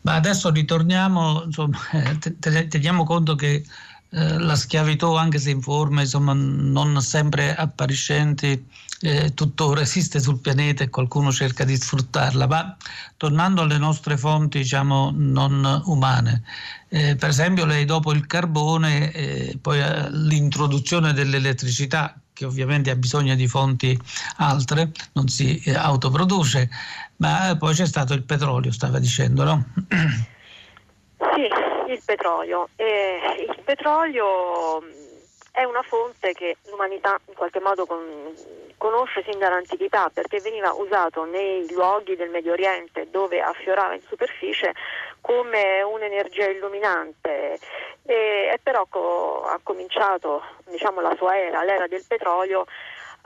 ma 0.08 0.16
adesso 0.16 0.50
ritorniamo, 0.50 1.44
insomma, 1.44 1.78
teniamo 2.40 3.04
conto 3.04 3.36
che 3.36 3.62
eh, 4.10 4.38
la 4.40 4.56
schiavitù, 4.56 5.14
anche 5.16 5.38
se 5.38 5.50
in 5.50 5.62
forme 5.62 6.04
insomma, 6.04 6.32
non 6.34 7.02
sempre 7.02 7.54
appariscenti, 7.54 8.66
eh, 9.02 9.34
tuttora 9.34 9.82
esiste 9.82 10.22
sul 10.22 10.40
pianeta 10.40 10.86
e 10.86 10.90
qualcuno 10.90 11.30
cerca 11.34 11.66
di 11.66 11.76
sfruttarla. 11.76 12.48
Ma 12.48 12.78
tornando 13.18 13.64
alle 13.64 13.78
nostre 13.78 14.18
fonti 14.18 14.60
diciamo, 14.60 15.12
non 15.14 15.82
umane, 15.88 16.42
eh, 16.88 17.18
per 17.18 17.28
esempio 17.28 17.66
lei 17.66 17.84
dopo 17.84 18.14
il 18.14 18.26
carbone, 18.28 19.12
eh, 19.12 19.58
poi 19.62 19.80
eh, 19.82 20.10
l'introduzione 20.10 21.12
dell'elettricità, 21.12 22.18
che 22.38 22.46
ovviamente 22.46 22.92
ha 22.92 22.96
bisogno 22.96 23.34
di 23.34 23.48
fonti 23.48 24.00
altre, 24.38 24.92
non 25.14 25.28
si 25.28 25.60
eh, 25.66 25.74
autoproduce, 25.74 26.70
ma 27.18 27.56
poi 27.58 27.74
c'è 27.74 27.88
stato 27.88 28.14
il 28.14 28.22
petrolio, 28.22 28.72
stava 28.72 29.00
dicendo, 29.00 29.44
no? 29.44 29.66
Sì, 31.34 31.92
il 31.92 32.02
petrolio. 32.06 32.70
Eh, 32.76 33.48
il 33.50 33.60
petrolio 33.66 34.80
mm, 34.82 34.92
è 35.52 35.64
una 35.64 35.82
fonte 35.82 36.34
che 36.34 36.58
l'umanità 36.70 37.20
in 37.28 37.34
qualche 37.34 37.60
modo 37.60 37.88
con, 37.88 37.98
conosce 38.78 39.24
sin 39.28 39.40
dall'antichità 39.40 40.10
perché 40.14 40.40
veniva 40.40 40.72
usato 40.74 41.26
nei 41.26 41.70
luoghi 41.72 42.16
del 42.16 42.30
Medio 42.30 42.54
Oriente 42.54 43.10
dove 43.10 43.42
affiorava 43.42 43.94
in 43.94 44.02
superficie 44.08 44.74
come 45.22 45.82
un'energia 45.82 46.48
illuminante. 46.48 47.60
E, 48.04 48.52
e 48.54 48.60
però 48.62 48.86
co- 48.90 49.44
ha 49.44 49.60
cominciato 49.62 50.42
diciamo, 50.68 51.02
la 51.02 51.16
sua 51.16 51.38
era, 51.38 51.64
l'era 51.64 51.88
del 51.88 52.06
petrolio 52.08 52.66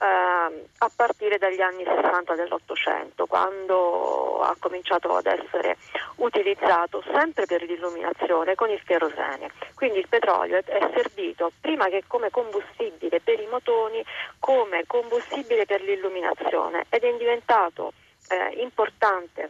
eh, 0.01 0.65
a 0.79 0.91
partire 0.95 1.37
dagli 1.37 1.61
anni 1.61 1.83
60 1.83 2.33
dell'Ottocento, 2.33 3.27
quando 3.27 4.41
ha 4.41 4.55
cominciato 4.59 5.15
ad 5.15 5.27
essere 5.27 5.77
utilizzato 6.15 7.03
sempre 7.13 7.45
per 7.45 7.61
l'illuminazione 7.61 8.55
con 8.55 8.69
il 8.69 8.81
kerosene. 8.83 9.51
Quindi 9.75 9.99
il 9.99 10.07
petrolio 10.07 10.57
è, 10.57 10.63
è 10.63 10.91
servito 10.95 11.51
prima 11.61 11.85
che 11.85 12.03
come 12.07 12.31
combustibile 12.31 13.21
per 13.21 13.39
i 13.39 13.47
motoni, 13.47 14.03
come 14.39 14.83
combustibile 14.87 15.65
per 15.65 15.81
l'illuminazione 15.81 16.85
ed 16.89 17.03
è 17.03 17.17
diventato 17.17 17.93
eh, 18.29 18.59
importante 18.61 19.49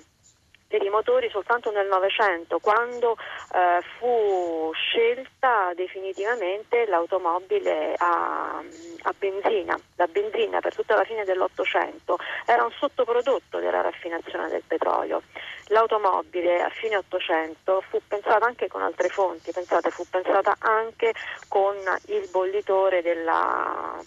per 0.72 0.82
i 0.84 0.90
motori 0.90 1.30
soltanto 1.30 1.70
nel 1.70 1.88
Novecento, 1.88 2.60
quando 2.60 3.18
eh, 3.54 3.82
fu 4.00 4.72
scelta 4.74 5.74
definitivamente 5.76 6.86
l'automobile 6.86 7.94
a, 7.98 8.58
a, 9.02 9.14
benzina. 9.18 9.78
La 9.98 10.08
benzina 10.08 10.62
per 10.62 10.74
tutta 10.74 10.96
la 10.96 11.04
fine 11.04 11.26
dell'Ottocento 11.26 12.18
era 12.46 12.64
un 12.64 12.72
sottoprodotto 12.72 13.60
della 13.60 13.82
raffinazione 13.82 14.48
del 14.48 14.64
petrolio. 14.66 15.24
L'automobile 15.68 16.62
a 16.62 16.70
fine 16.70 16.96
Ottocento 16.96 17.84
fu 17.90 18.00
pensata 18.08 18.46
anche 18.46 18.70
con 18.70 18.82
altre 18.82 19.10
fonti, 19.10 19.52
pensate, 19.52 19.90
fu 19.90 20.06
pensata 20.10 20.56
anche 20.60 21.14
con 21.50 21.76
il 22.06 22.30
bollitore 22.32 23.02
della 23.02 24.00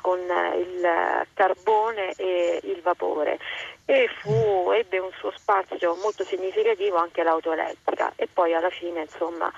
con 0.00 0.20
il 0.20 1.26
carbone 1.34 2.12
e 2.16 2.60
il 2.64 2.80
vapore 2.82 3.38
e 3.84 4.06
fu, 4.20 4.70
ebbe 4.70 4.98
un 4.98 5.10
suo 5.18 5.32
spazio 5.34 5.96
molto 6.02 6.22
significativo 6.22 6.96
anche 6.96 7.22
l'auto 7.22 7.52
elettrica 7.52 8.12
e 8.16 8.28
poi 8.30 8.52
alla 8.52 8.68
fine 8.68 9.00
insomma, 9.00 9.50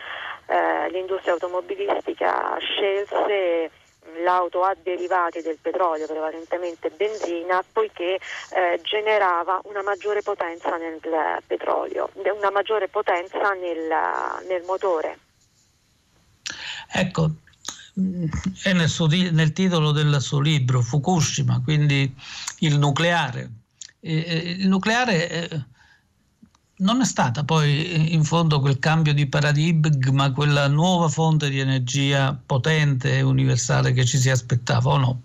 eh, 0.46 0.88
l'industria 0.90 1.32
automobilistica 1.32 2.56
scelse 2.60 3.70
l'auto 4.22 4.62
a 4.62 4.74
derivati 4.80 5.42
del 5.42 5.58
petrolio, 5.60 6.06
prevalentemente 6.06 6.90
benzina, 6.90 7.62
poiché 7.72 8.18
eh, 8.54 8.80
generava 8.82 9.60
una 9.64 9.82
maggiore 9.82 10.22
potenza 10.22 10.76
nel 10.76 11.00
petrolio, 11.46 12.10
una 12.14 12.50
maggiore 12.50 12.88
potenza 12.88 13.52
nel, 13.54 13.92
nel 14.46 14.62
motore. 14.64 15.18
Ecco, 16.92 17.30
è 18.62 18.72
nel, 18.72 18.88
suo, 18.88 19.06
nel, 19.06 19.52
titolo 19.52 19.92
del 19.92 20.20
suo 20.20 20.40
libro, 20.40 20.82
Fukushima, 20.82 21.60
quindi 21.62 22.12
il 22.60 22.78
nucleare. 22.78 23.50
Il 24.00 24.66
nucleare 24.66 25.30
eh, 25.30 25.64
non 26.80 27.00
è 27.00 27.04
stata 27.04 27.44
poi 27.44 28.14
in 28.14 28.24
fondo 28.24 28.60
quel 28.60 28.78
cambio 28.78 29.12
di 29.12 29.26
paradigma, 29.26 30.32
quella 30.32 30.68
nuova 30.68 31.08
fonte 31.08 31.50
di 31.50 31.58
energia 31.58 32.38
potente 32.44 33.18
e 33.18 33.22
universale 33.22 33.92
che 33.92 34.04
ci 34.04 34.18
si 34.18 34.30
aspettava 34.30 34.92
o 34.92 34.96
no? 34.96 35.22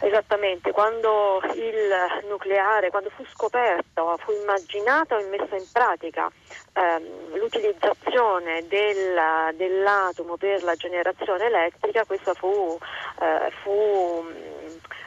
Esattamente, 0.00 0.70
quando 0.70 1.40
il 1.54 2.26
nucleare, 2.28 2.90
quando 2.90 3.10
fu 3.10 3.24
scoperto, 3.26 4.16
fu 4.18 4.30
immaginato 4.32 5.18
e 5.18 5.24
messo 5.24 5.56
in 5.56 5.66
pratica 5.72 6.30
ehm, 6.72 7.36
l'utilizzazione 7.36 8.64
del, 8.68 9.54
dell'atomo 9.56 10.36
per 10.36 10.62
la 10.62 10.76
generazione 10.76 11.46
elettrica, 11.46 12.04
questa 12.04 12.32
fu, 12.34 12.78
eh, 13.20 13.50
fu 13.62 14.24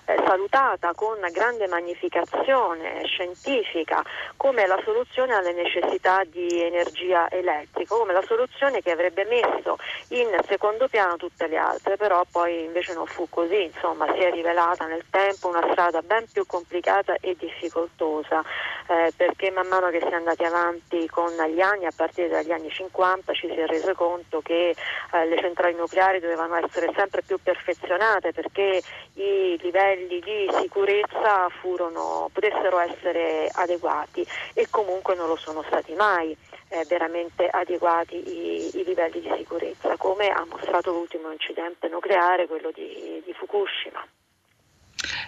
salutata 0.06 0.94
con 0.94 1.18
grande 1.32 1.68
magnificazione 1.68 3.06
scientifica 3.06 4.04
come 4.38 4.66
la 4.66 4.80
soluzione 4.84 5.34
alle 5.34 5.54
necessità 5.54 6.24
di 6.26 6.62
energia 6.62 7.30
elettrica, 7.30 7.96
come 7.96 8.14
la 8.14 8.24
soluzione 8.26 8.82
che 8.82 8.92
avrebbe 8.92 9.26
messo 9.26 9.78
in 10.10 10.28
secondo 10.48 10.88
piano 10.88 11.18
tutte 11.18 11.48
le 11.48 11.58
altre, 11.58 11.98
però 11.98 12.24
poi 12.30 12.64
invece 12.64 12.94
non 12.94 13.06
fu 13.06 13.28
così, 13.30 13.64
insomma 13.64 14.12
si 14.14 14.20
è 14.20 14.32
rivelata 14.32 14.86
nel 14.86 15.06
tempo 15.10 15.48
una 15.48 15.68
strada 15.72 16.02
ben 16.02 16.26
più 16.32 16.46
complicata 16.46 17.16
e 17.20 17.36
difficoltosa 17.38 18.44
eh, 18.88 19.14
perché 19.16 19.52
man 19.52 19.68
mano 19.68 19.90
che 19.90 20.00
si 20.00 20.08
è 20.08 20.14
andati 20.14 20.44
avanti 20.44 21.08
con 21.08 21.32
gli 21.32 21.62
anni, 21.62 21.86
a 21.86 21.92
partire 21.96 22.28
dagli 22.28 22.52
anni 22.52 22.70
50 22.70 23.34
ci 23.34 23.48
si 23.48 23.56
è 23.56 23.66
reso 23.66 23.94
conto 23.94 24.42
che 24.42 24.76
eh, 25.14 25.26
le 25.26 25.38
centrali 25.40 25.76
nucleari 25.76 26.20
dovevano 26.20 26.56
essere 26.56 26.92
sempre 26.96 27.22
più 27.22 27.38
perfezionate 27.42 28.34
perché 28.34 28.82
i 29.14 29.58
livelli 29.62 29.91
livelli 29.94 30.20
di 30.20 30.62
sicurezza 30.62 31.50
furono, 31.60 32.30
potessero 32.32 32.80
essere 32.80 33.50
adeguati 33.52 34.26
e 34.54 34.68
comunque 34.70 35.16
non 35.16 35.28
lo 35.28 35.36
sono 35.36 35.64
stati 35.68 35.94
mai 35.94 36.36
eh, 36.70 36.86
veramente 36.88 37.48
adeguati 37.48 38.16
i, 38.16 38.78
i, 38.78 38.84
livelli 38.86 39.22
di 39.22 39.32
sicurezza, 39.38 39.98
come 39.98 40.30
ha 40.30 40.46
mostrato 40.50 40.92
l'ultimo 40.92 41.32
incidente 41.32 41.90
nucleare, 41.90 42.48
quello 42.48 42.72
di, 42.74 43.22
di 43.26 43.34
Fukushima. 43.34 44.06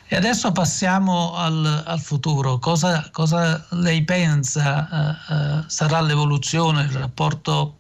E 0.08 0.16
adesso 0.16 0.52
passiamo 0.52 1.34
al, 1.36 1.84
al 1.86 2.00
futuro. 2.00 2.60
Cosa, 2.60 3.10
cosa, 3.12 3.66
lei 3.72 4.04
pensa 4.04 4.88
uh, 5.30 5.34
uh, 5.34 5.64
sarà 5.68 6.00
l'evoluzione, 6.02 6.84
il 6.84 6.92
rapporto 6.92 7.78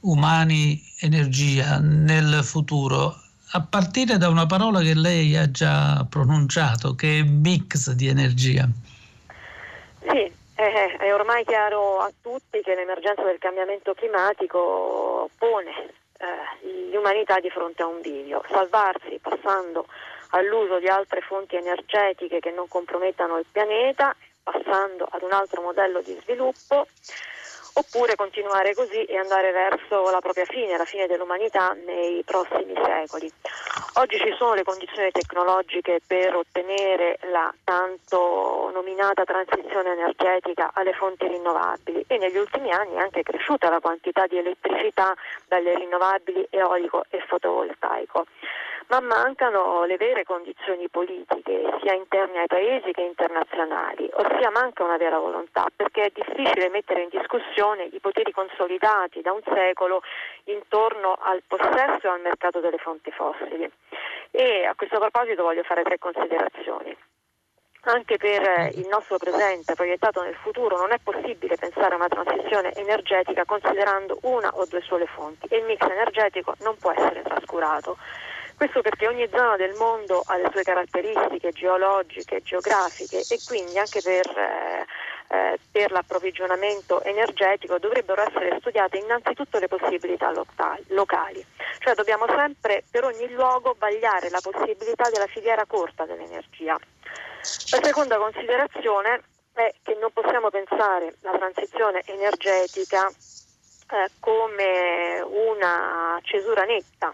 umani-energia 0.00 1.78
nel 1.78 2.42
futuro? 2.42 3.21
A 3.54 3.66
partire 3.68 4.16
da 4.16 4.28
una 4.28 4.46
parola 4.46 4.80
che 4.80 4.94
lei 4.94 5.36
ha 5.36 5.50
già 5.50 6.06
pronunciato, 6.08 6.94
che 6.94 7.20
è 7.20 7.22
mix 7.22 7.90
di 7.90 8.08
energia. 8.08 8.66
Sì, 10.00 10.32
è 10.54 11.12
ormai 11.12 11.44
chiaro 11.44 11.98
a 11.98 12.10
tutti 12.20 12.60
che 12.62 12.74
l'emergenza 12.74 13.22
del 13.22 13.38
cambiamento 13.38 13.94
climatico 13.94 15.28
pone 15.36 15.70
eh, 16.18 16.90
l'umanità 16.92 17.40
di 17.40 17.50
fronte 17.50 17.82
a 17.82 17.86
un 17.86 18.00
bivio. 18.00 18.42
Salvarsi 18.48 19.18
passando 19.20 19.86
all'uso 20.30 20.78
di 20.78 20.88
altre 20.88 21.20
fonti 21.20 21.56
energetiche 21.56 22.40
che 22.40 22.50
non 22.50 22.68
compromettano 22.68 23.38
il 23.38 23.46
pianeta, 23.50 24.14
passando 24.42 25.06
ad 25.10 25.22
un 25.22 25.32
altro 25.32 25.62
modello 25.62 26.00
di 26.00 26.16
sviluppo, 26.22 26.86
oppure 27.74 28.14
continuare 28.16 28.74
così 28.74 29.04
e 29.04 29.16
andare 29.16 29.50
verso 29.50 30.10
la 30.10 30.20
propria 30.20 30.44
fine, 30.44 30.76
la 30.76 30.84
fine 30.84 31.06
dell'umanità 31.06 31.72
nei 31.72 32.22
prossimi 32.24 32.74
secoli. 32.74 33.30
Oggi 33.94 34.18
ci 34.18 34.34
sono 34.36 34.54
le 34.54 34.62
condizioni 34.62 35.10
tecnologiche 35.10 36.00
per 36.06 36.34
ottenere 36.34 37.18
la 37.30 37.52
tanto 37.64 38.70
nominata 38.72 39.24
transizione 39.24 39.92
energetica 39.92 40.70
alle 40.74 40.92
fonti 40.92 41.26
rinnovabili 41.26 42.04
e 42.06 42.18
negli 42.18 42.36
ultimi 42.36 42.70
anni 42.72 42.94
è 42.94 43.00
anche 43.00 43.22
cresciuta 43.22 43.68
la 43.68 43.80
quantità 43.80 44.26
di 44.26 44.38
elettricità 44.38 45.14
dalle 45.46 45.74
rinnovabili 45.74 46.46
eolico 46.50 47.04
e 47.10 47.20
fotovoltaico 47.26 48.26
ma 48.88 49.00
mancano 49.00 49.84
le 49.84 49.96
vere 49.96 50.24
condizioni 50.24 50.88
politiche, 50.88 51.62
sia 51.82 51.94
interne 51.94 52.40
ai 52.40 52.46
paesi 52.46 52.92
che 52.92 53.02
internazionali, 53.02 54.08
ossia 54.12 54.50
manca 54.50 54.84
una 54.84 54.96
vera 54.96 55.18
volontà, 55.18 55.66
perché 55.74 56.02
è 56.02 56.12
difficile 56.12 56.68
mettere 56.68 57.02
in 57.02 57.08
discussione 57.08 57.84
i 57.84 58.00
poteri 58.00 58.32
consolidati 58.32 59.20
da 59.20 59.32
un 59.32 59.42
secolo 59.44 60.02
intorno 60.44 61.16
al 61.20 61.42
possesso 61.46 62.06
e 62.06 62.10
al 62.10 62.20
mercato 62.20 62.60
delle 62.60 62.78
fonti 62.78 63.10
fossili. 63.10 63.70
E 64.30 64.64
a 64.64 64.74
questo 64.74 64.98
proposito 64.98 65.42
voglio 65.42 65.62
fare 65.62 65.82
tre 65.82 65.98
considerazioni 65.98 66.96
anche 67.84 68.16
per 68.16 68.70
il 68.74 68.86
nostro 68.88 69.18
presente 69.18 69.74
proiettato 69.74 70.22
nel 70.22 70.36
futuro 70.36 70.76
non 70.76 70.92
è 70.92 70.98
possibile 71.02 71.56
pensare 71.56 71.94
a 71.94 71.96
una 71.96 72.08
transizione 72.08 72.72
energetica 72.74 73.44
considerando 73.44 74.18
una 74.22 74.50
o 74.54 74.64
due 74.66 74.82
sole 74.82 75.06
fonti 75.06 75.46
e 75.48 75.56
il 75.56 75.64
mix 75.64 75.80
energetico 75.80 76.54
non 76.60 76.76
può 76.76 76.92
essere 76.92 77.22
trascurato. 77.22 77.96
Questo 78.62 78.80
perché 78.80 79.08
ogni 79.08 79.28
zona 79.28 79.56
del 79.56 79.74
mondo 79.74 80.22
ha 80.24 80.36
le 80.36 80.48
sue 80.52 80.62
caratteristiche 80.62 81.50
geologiche, 81.50 82.42
geografiche 82.42 83.24
e 83.28 83.40
quindi 83.44 83.76
anche 83.76 84.00
per, 84.00 84.24
eh, 84.38 84.86
eh, 85.34 85.58
per 85.72 85.90
l'approvvigionamento 85.90 87.02
energetico 87.02 87.80
dovrebbero 87.80 88.22
essere 88.22 88.58
studiate 88.60 88.98
innanzitutto 88.98 89.58
le 89.58 89.66
possibilità 89.66 90.32
locali. 90.90 91.44
Cioè 91.80 91.94
dobbiamo 91.96 92.24
sempre 92.28 92.84
per 92.88 93.02
ogni 93.02 93.28
luogo 93.32 93.74
vagliare 93.76 94.30
la 94.30 94.38
possibilità 94.40 95.10
della 95.10 95.26
filiera 95.26 95.64
corta 95.66 96.04
dell'energia. 96.04 96.78
La 96.78 97.82
seconda 97.82 98.16
considerazione 98.16 99.22
è 99.54 99.74
che 99.82 99.98
non 100.00 100.12
possiamo 100.12 100.50
pensare 100.50 101.16
la 101.22 101.32
transizione 101.32 102.02
energetica 102.04 103.08
eh, 103.08 104.08
come 104.20 105.20
una 105.20 106.20
cesura 106.22 106.62
netta 106.62 107.12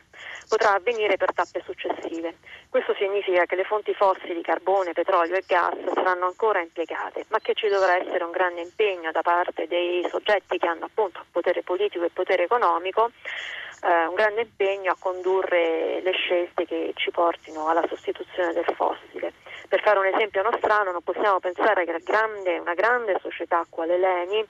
potrà 0.48 0.74
avvenire 0.74 1.16
per 1.16 1.32
tappe 1.32 1.62
successive. 1.64 2.36
Questo 2.68 2.94
significa 2.94 3.44
che 3.44 3.56
le 3.56 3.64
fonti 3.64 3.94
fossili, 3.94 4.42
carbone, 4.42 4.92
petrolio 4.92 5.36
e 5.36 5.44
gas 5.46 5.76
saranno 5.94 6.26
ancora 6.26 6.60
impiegate, 6.60 7.26
ma 7.28 7.38
che 7.38 7.54
ci 7.54 7.68
dovrà 7.68 7.96
essere 7.96 8.24
un 8.24 8.30
grande 8.30 8.62
impegno 8.62 9.12
da 9.12 9.22
parte 9.22 9.66
dei 9.68 10.06
soggetti 10.08 10.58
che 10.58 10.66
hanno 10.66 10.86
appunto 10.86 11.24
potere 11.30 11.62
politico 11.62 12.04
e 12.04 12.10
potere 12.10 12.44
economico 12.44 13.10
eh, 13.82 14.06
un 14.06 14.14
grande 14.14 14.42
impegno 14.42 14.92
a 14.92 14.96
condurre 14.98 16.00
le 16.00 16.12
scelte 16.12 16.64
che 16.66 16.92
ci 16.94 17.10
portino 17.10 17.68
alla 17.68 17.86
sostituzione 17.86 18.52
del 18.52 18.66
fossile. 18.74 19.32
Per 19.68 19.82
fare 19.82 19.98
un 19.98 20.06
esempio 20.06 20.42
nostrano 20.42 20.92
non 20.92 21.02
possiamo 21.02 21.40
pensare 21.40 21.84
che 21.84 22.00
grande, 22.02 22.58
una 22.58 22.72
grande 22.72 23.18
società 23.20 23.66
quale 23.68 23.98
l'ENI 23.98 24.46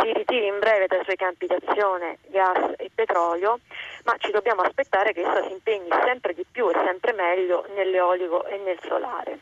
si 0.00 0.12
ritiri 0.12 0.46
in 0.46 0.58
breve 0.58 0.86
dai 0.86 1.04
suoi 1.04 1.16
campi 1.16 1.46
d'azione 1.46 2.18
gas 2.28 2.72
e 2.78 2.90
petrolio, 2.94 3.58
ma 4.04 4.14
ci 4.18 4.30
dobbiamo 4.30 4.62
aspettare 4.62 5.12
che 5.12 5.20
essa 5.20 5.42
si 5.42 5.52
impegni 5.52 5.88
sempre 6.04 6.32
di 6.32 6.46
più 6.50 6.70
e 6.70 6.74
sempre 6.84 7.12
meglio 7.12 7.66
nell'eolico 7.74 8.46
e 8.46 8.56
nel 8.58 8.78
solare. 8.86 9.40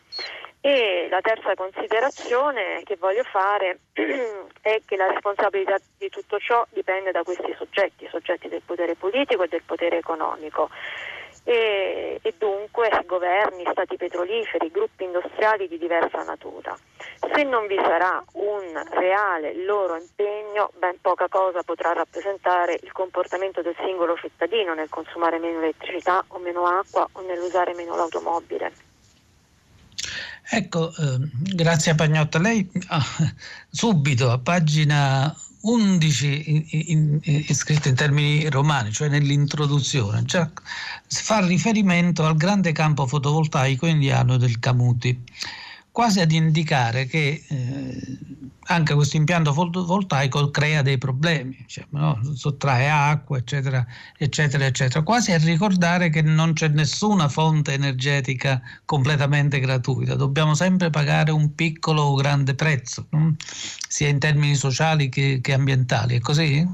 E 0.65 1.09
la 1.11 1.21
terza 1.21 1.57
considerazione 1.57 2.83
che 2.85 2.95
voglio 2.97 3.25
fare 3.25 3.81
è 4.63 4.81
che 4.87 4.95
la 4.95 5.09
responsabilità 5.09 5.77
di 5.99 6.09
tutto 6.09 6.39
ciò 6.39 6.65
dipende 6.71 7.11
da 7.11 7.25
questi 7.25 7.53
soggetti, 7.59 8.07
soggetti 8.09 8.47
del 8.47 8.63
potere 8.65 8.95
politico 8.95 9.43
e 9.43 9.49
del 9.49 9.65
potere 9.67 9.99
economico. 9.99 10.71
E, 11.43 12.21
e, 12.23 12.35
dunque 12.39 12.89
governi, 13.07 13.65
stati 13.73 13.97
petroliferi, 13.97 14.71
gruppi 14.71 15.03
industriali 15.03 15.67
di 15.67 15.79
diversa 15.79 16.23
natura. 16.23 16.79
Se 17.35 17.43
non 17.43 17.67
vi 17.67 17.75
sarà 17.75 18.23
un 18.35 18.81
reale 18.91 19.65
loro 19.65 19.97
impegno, 19.97 20.71
ben 20.79 21.01
poca 21.01 21.27
cosa 21.27 21.65
potrà 21.65 21.93
rappresentare 21.93 22.79
il 22.81 22.93
comportamento 22.93 23.63
del 23.63 23.75
singolo 23.85 24.15
cittadino 24.15 24.75
nel 24.75 24.89
consumare 24.89 25.41
meno 25.41 25.59
elettricità 25.59 26.25
o 26.29 26.39
meno 26.39 26.67
acqua 26.67 27.09
o 27.11 27.21
nell'usare 27.23 27.75
meno 27.75 27.97
l'automobile. 27.97 28.92
Ecco, 30.49 30.95
eh, 30.97 31.19
grazie 31.55 31.93
a 31.93 31.95
Pagnotta. 31.95 32.39
Lei 32.39 32.69
ah, 32.89 33.05
subito 33.71 34.31
a 34.31 34.39
pagina 34.39 35.35
11 35.63 36.51
in, 36.51 36.65
in, 36.69 37.21
in, 37.23 37.45
in 37.85 37.95
termini 37.95 38.49
romani, 38.51 38.93
cioè 38.93 39.09
nell'introduzione, 39.09 40.25
già 40.25 40.51
fa 41.07 41.47
riferimento 41.47 42.25
al 42.25 42.37
grande 42.37 42.73
campo 42.73 43.07
fotovoltaico 43.07 43.87
indiano 43.87 44.37
del 44.37 44.59
Camuti 44.59 45.23
quasi 45.93 46.21
ad 46.21 46.33
indicare 46.33 47.05
che 47.05 47.45
eh, 47.47 48.19
anche 48.67 48.95
questo 48.95 49.17
impianto 49.17 49.53
fotovoltaico 49.53 50.51
crea 50.51 50.81
dei 50.81 50.97
problemi, 50.97 51.65
cioè, 51.69 51.85
no? 51.91 52.19
sottrae 52.35 52.89
acqua, 52.89 53.37
eccetera, 53.37 53.85
eccetera, 54.17 54.65
eccetera, 54.65 55.03
quasi 55.03 55.33
a 55.33 55.39
ricordare 55.39 56.09
che 56.09 56.23
non 56.23 56.55
c'è 56.55 56.69
nessuna 56.69 57.29
fonte 57.29 57.75
energetica 57.75 58.63
completamente 58.87 59.61
gratuita, 59.61 60.15
dobbiamo 60.15 60.55
sempre 60.55 60.89
pagare 60.91 61.31
un 61.31 61.55
piccolo 61.55 62.03
o 62.03 62.15
grande 62.15 62.55
prezzo, 62.55 63.07
no? 63.11 63.35
sia 63.89 64.09
in 64.09 64.19
termini 64.19 64.55
sociali 64.55 65.09
che, 65.11 65.41
che 65.43 65.53
ambientali, 65.53 66.17
è 66.17 66.21
così? 66.21 66.67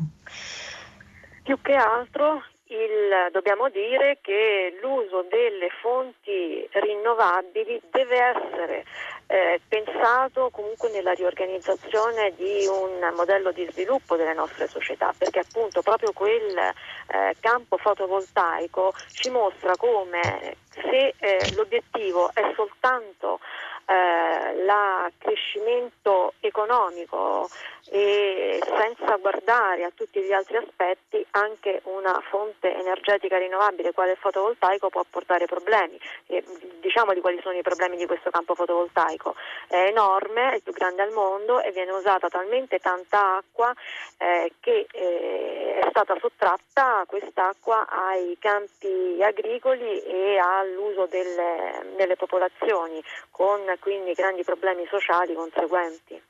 Più 1.42 1.59
che 1.62 1.74
altro 1.74 2.42
il, 2.68 3.31
dobbiamo 3.33 3.68
dire 3.68 4.18
che 4.20 4.76
l'uso 4.81 5.24
delle 5.28 5.68
fonti 5.81 6.68
rinnovabili 6.70 7.81
deve 7.90 8.16
essere 8.16 8.85
eh, 9.26 9.61
pensato 9.68 10.50
comunque 10.50 10.90
nella 10.90 11.12
riorganizzazione 11.12 12.35
di 12.37 12.66
un 12.66 13.12
modello 13.14 13.52
di 13.52 13.66
sviluppo 13.70 14.16
delle 14.16 14.35
nostre 14.35 14.66
società, 14.66 15.14
perché 15.16 15.40
appunto 15.40 15.83
proprio 15.83 16.12
quel 16.12 16.57
eh, 16.57 17.37
campo 17.40 17.76
fotovoltaico 17.76 18.92
ci 19.12 19.31
mostra 19.31 19.76
come 19.76 20.57
se 20.70 21.14
eh, 21.18 21.54
l'obiettivo 21.54 22.31
è 22.33 22.52
soltanto 22.54 23.40
eh, 23.88 24.64
l'accrescimento 24.64 26.35
economico 26.40 27.48
e 27.90 28.61
senza 28.62 29.16
guardare 29.16 29.85
a 29.85 29.92
tutti 29.94 30.20
gli 30.20 30.33
altri 30.33 30.59
aspetti 30.59 31.24
anche 31.31 31.81
una 31.85 32.20
fonte 32.29 32.74
energetica 32.74 33.38
rinnovabile 33.38 33.92
quale 33.92 34.12
il 34.12 34.18
fotovoltaico 34.18 34.90
può 34.90 35.05
portare 35.09 35.46
problemi. 35.46 35.98
E, 36.27 36.44
diciamo 36.81 37.14
di 37.14 37.20
quali 37.20 37.40
sono 37.42 37.57
i 37.57 37.62
problemi 37.62 37.96
di 37.96 38.07
questo 38.07 38.31
campo 38.31 38.55
fotovoltaico. 38.55 39.35
È 39.66 39.77
enorme, 39.77 40.53
è 40.53 40.55
il 40.57 40.62
più 40.62 40.72
grande 40.72 41.03
al 41.03 41.12
mondo 41.12 41.61
e 41.62 41.70
viene 41.72 41.92
usata 41.92 42.29
talmente 42.29 42.79
tanta 42.79 43.37
acqua 43.37 43.72
eh, 44.18 44.53
che 44.61 44.87
eh, 44.90 45.79
è 45.83 45.87
stata 45.88 46.16
sottratta 46.20 47.05
quest'acqua 47.07 47.87
ai 47.88 48.37
campi 48.38 49.18
agricoli 49.22 50.03
e 50.03 50.38
all'uso 50.38 51.07
delle, 51.07 51.94
delle 51.96 52.16
popolazioni 52.16 53.03
con 53.31 53.61
quindi 53.81 54.12
grandi 54.12 54.45
problemi 54.45 54.87
sociali 54.91 55.35
conseguenti. 55.35 56.21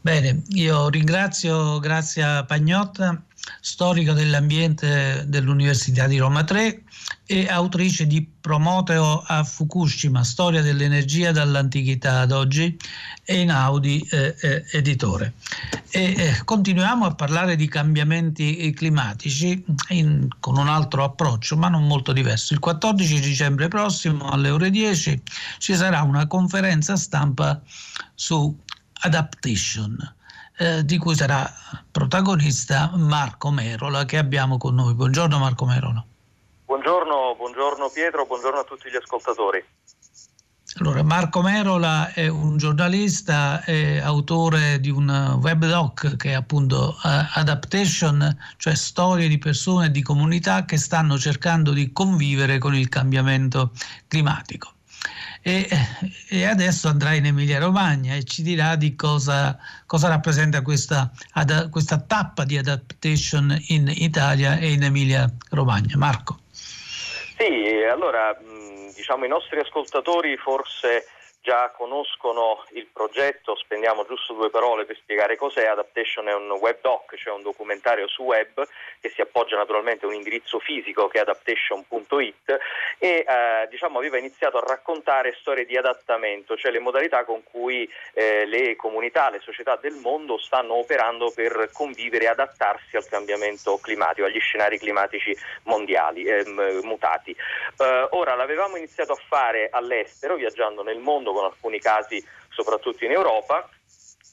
Bene, 0.00 0.42
io 0.50 0.88
ringrazio 0.90 1.78
Grazia 1.78 2.44
Pagnotta, 2.44 3.24
storica 3.60 4.12
dell'ambiente 4.12 5.24
dell'Università 5.26 6.06
di 6.06 6.18
Roma 6.18 6.44
3 6.44 6.82
e 7.26 7.48
autrice 7.48 8.06
di 8.06 8.26
Promoteo 8.40 9.22
a 9.26 9.42
Fukushima, 9.44 10.22
storia 10.22 10.60
dell'energia 10.60 11.32
dall'antichità 11.32 12.20
ad 12.20 12.32
oggi 12.32 12.76
e 13.24 13.40
in 13.40 13.50
Audi 13.50 14.06
eh, 14.10 14.34
eh, 14.40 14.64
editore. 14.72 15.34
E, 15.90 16.14
eh, 16.16 16.40
continuiamo 16.44 17.06
a 17.06 17.14
parlare 17.14 17.56
di 17.56 17.66
cambiamenti 17.66 18.72
climatici 18.74 19.64
in, 19.88 20.28
con 20.40 20.58
un 20.58 20.68
altro 20.68 21.04
approccio, 21.04 21.56
ma 21.56 21.68
non 21.68 21.86
molto 21.86 22.12
diverso. 22.12 22.52
Il 22.52 22.60
14 22.60 23.20
dicembre 23.20 23.68
prossimo 23.68 24.28
alle 24.28 24.50
ore 24.50 24.70
10 24.70 25.22
ci 25.58 25.74
sarà 25.74 26.02
una 26.02 26.26
conferenza 26.26 26.96
stampa 26.96 27.60
su 28.14 28.54
adaptation. 29.00 30.13
Eh, 30.56 30.84
di 30.84 30.98
cui 30.98 31.16
sarà 31.16 31.52
protagonista 31.90 32.92
Marco 32.94 33.50
Merola 33.50 34.04
che 34.04 34.18
abbiamo 34.18 34.56
con 34.56 34.76
noi. 34.76 34.94
Buongiorno 34.94 35.38
Marco 35.38 35.64
Merola. 35.64 36.04
Buongiorno, 36.64 37.34
buongiorno 37.36 37.90
Pietro, 37.92 38.24
buongiorno 38.24 38.60
a 38.60 38.64
tutti 38.64 38.88
gli 38.88 38.94
ascoltatori. 38.94 39.64
Allora, 40.78 41.02
Marco 41.02 41.42
Merola 41.42 42.12
è 42.12 42.28
un 42.28 42.56
giornalista 42.56 43.64
e 43.64 43.98
autore 43.98 44.78
di 44.78 44.90
un 44.90 45.38
webdoc 45.40 46.16
che 46.16 46.30
è 46.30 46.34
appunto 46.34 46.98
uh, 47.02 47.08
Adaptation, 47.34 48.36
cioè 48.56 48.76
storie 48.76 49.26
di 49.26 49.38
persone 49.38 49.86
e 49.86 49.90
di 49.90 50.02
comunità 50.02 50.64
che 50.64 50.76
stanno 50.76 51.18
cercando 51.18 51.72
di 51.72 51.92
convivere 51.92 52.58
con 52.58 52.76
il 52.76 52.88
cambiamento 52.88 53.72
climatico. 54.06 54.72
E, 55.42 55.68
e, 56.30 56.44
adesso 56.46 56.88
andrà 56.88 57.12
in 57.12 57.26
Emilia 57.26 57.58
Romagna 57.58 58.14
e 58.14 58.24
ci 58.24 58.42
dirà 58.42 58.76
di 58.76 58.96
cosa, 58.96 59.58
cosa 59.86 60.08
rappresenta 60.08 60.62
questa, 60.62 61.10
ad, 61.32 61.68
questa 61.70 62.00
tappa 62.00 62.44
di 62.44 62.56
adaptation 62.56 63.54
in 63.68 63.92
Italia 63.94 64.56
e 64.56 64.72
in 64.72 64.82
Emilia 64.82 65.28
Romagna. 65.50 65.96
Marco. 65.96 66.38
Sì, 66.50 67.84
allora 67.90 68.34
diciamo 68.94 69.26
i 69.26 69.28
nostri 69.28 69.58
ascoltatori 69.58 70.36
forse 70.36 71.06
già 71.44 71.70
conoscono 71.76 72.64
il 72.70 72.88
progetto, 72.90 73.54
spendiamo 73.54 74.06
giusto 74.06 74.32
due 74.32 74.48
parole 74.48 74.86
per 74.86 74.96
spiegare 74.96 75.36
cos'è. 75.36 75.66
Adaptation 75.66 76.26
è 76.26 76.34
un 76.34 76.50
web 76.52 76.78
doc, 76.80 77.14
cioè 77.16 77.34
un 77.34 77.42
documentario 77.42 78.08
su 78.08 78.22
web 78.22 78.66
che 78.98 79.10
si 79.10 79.20
appoggia 79.20 79.58
naturalmente 79.58 80.06
a 80.06 80.08
un 80.08 80.14
indirizzo 80.14 80.58
fisico 80.58 81.06
che 81.06 81.18
è 81.18 81.20
adaptation.it 81.20 82.58
e 82.98 83.08
eh, 83.28 83.68
diciamo, 83.68 83.98
aveva 83.98 84.16
iniziato 84.16 84.56
a 84.56 84.64
raccontare 84.66 85.36
storie 85.38 85.66
di 85.66 85.76
adattamento, 85.76 86.56
cioè 86.56 86.72
le 86.72 86.78
modalità 86.78 87.24
con 87.24 87.42
cui 87.44 87.86
eh, 88.14 88.46
le 88.46 88.74
comunità, 88.74 89.28
le 89.28 89.40
società 89.40 89.76
del 89.76 89.96
mondo 89.96 90.38
stanno 90.38 90.76
operando 90.76 91.30
per 91.30 91.68
convivere 91.74 92.24
e 92.24 92.28
adattarsi 92.28 92.96
al 92.96 93.06
cambiamento 93.06 93.76
climatico, 93.82 94.26
agli 94.26 94.40
scenari 94.40 94.78
climatici 94.78 95.36
mondiali 95.64 96.24
eh, 96.24 96.42
mutati. 96.82 97.36
Ora 98.10 98.34
l'avevamo 98.34 98.76
iniziato 98.76 99.12
a 99.12 99.20
fare 99.28 99.68
all'estero, 99.70 100.36
viaggiando 100.36 100.82
nel 100.82 100.98
mondo 100.98 101.32
con 101.34 101.44
alcuni 101.44 101.80
casi 101.80 102.24
soprattutto 102.48 103.04
in 103.04 103.10
Europa 103.10 103.68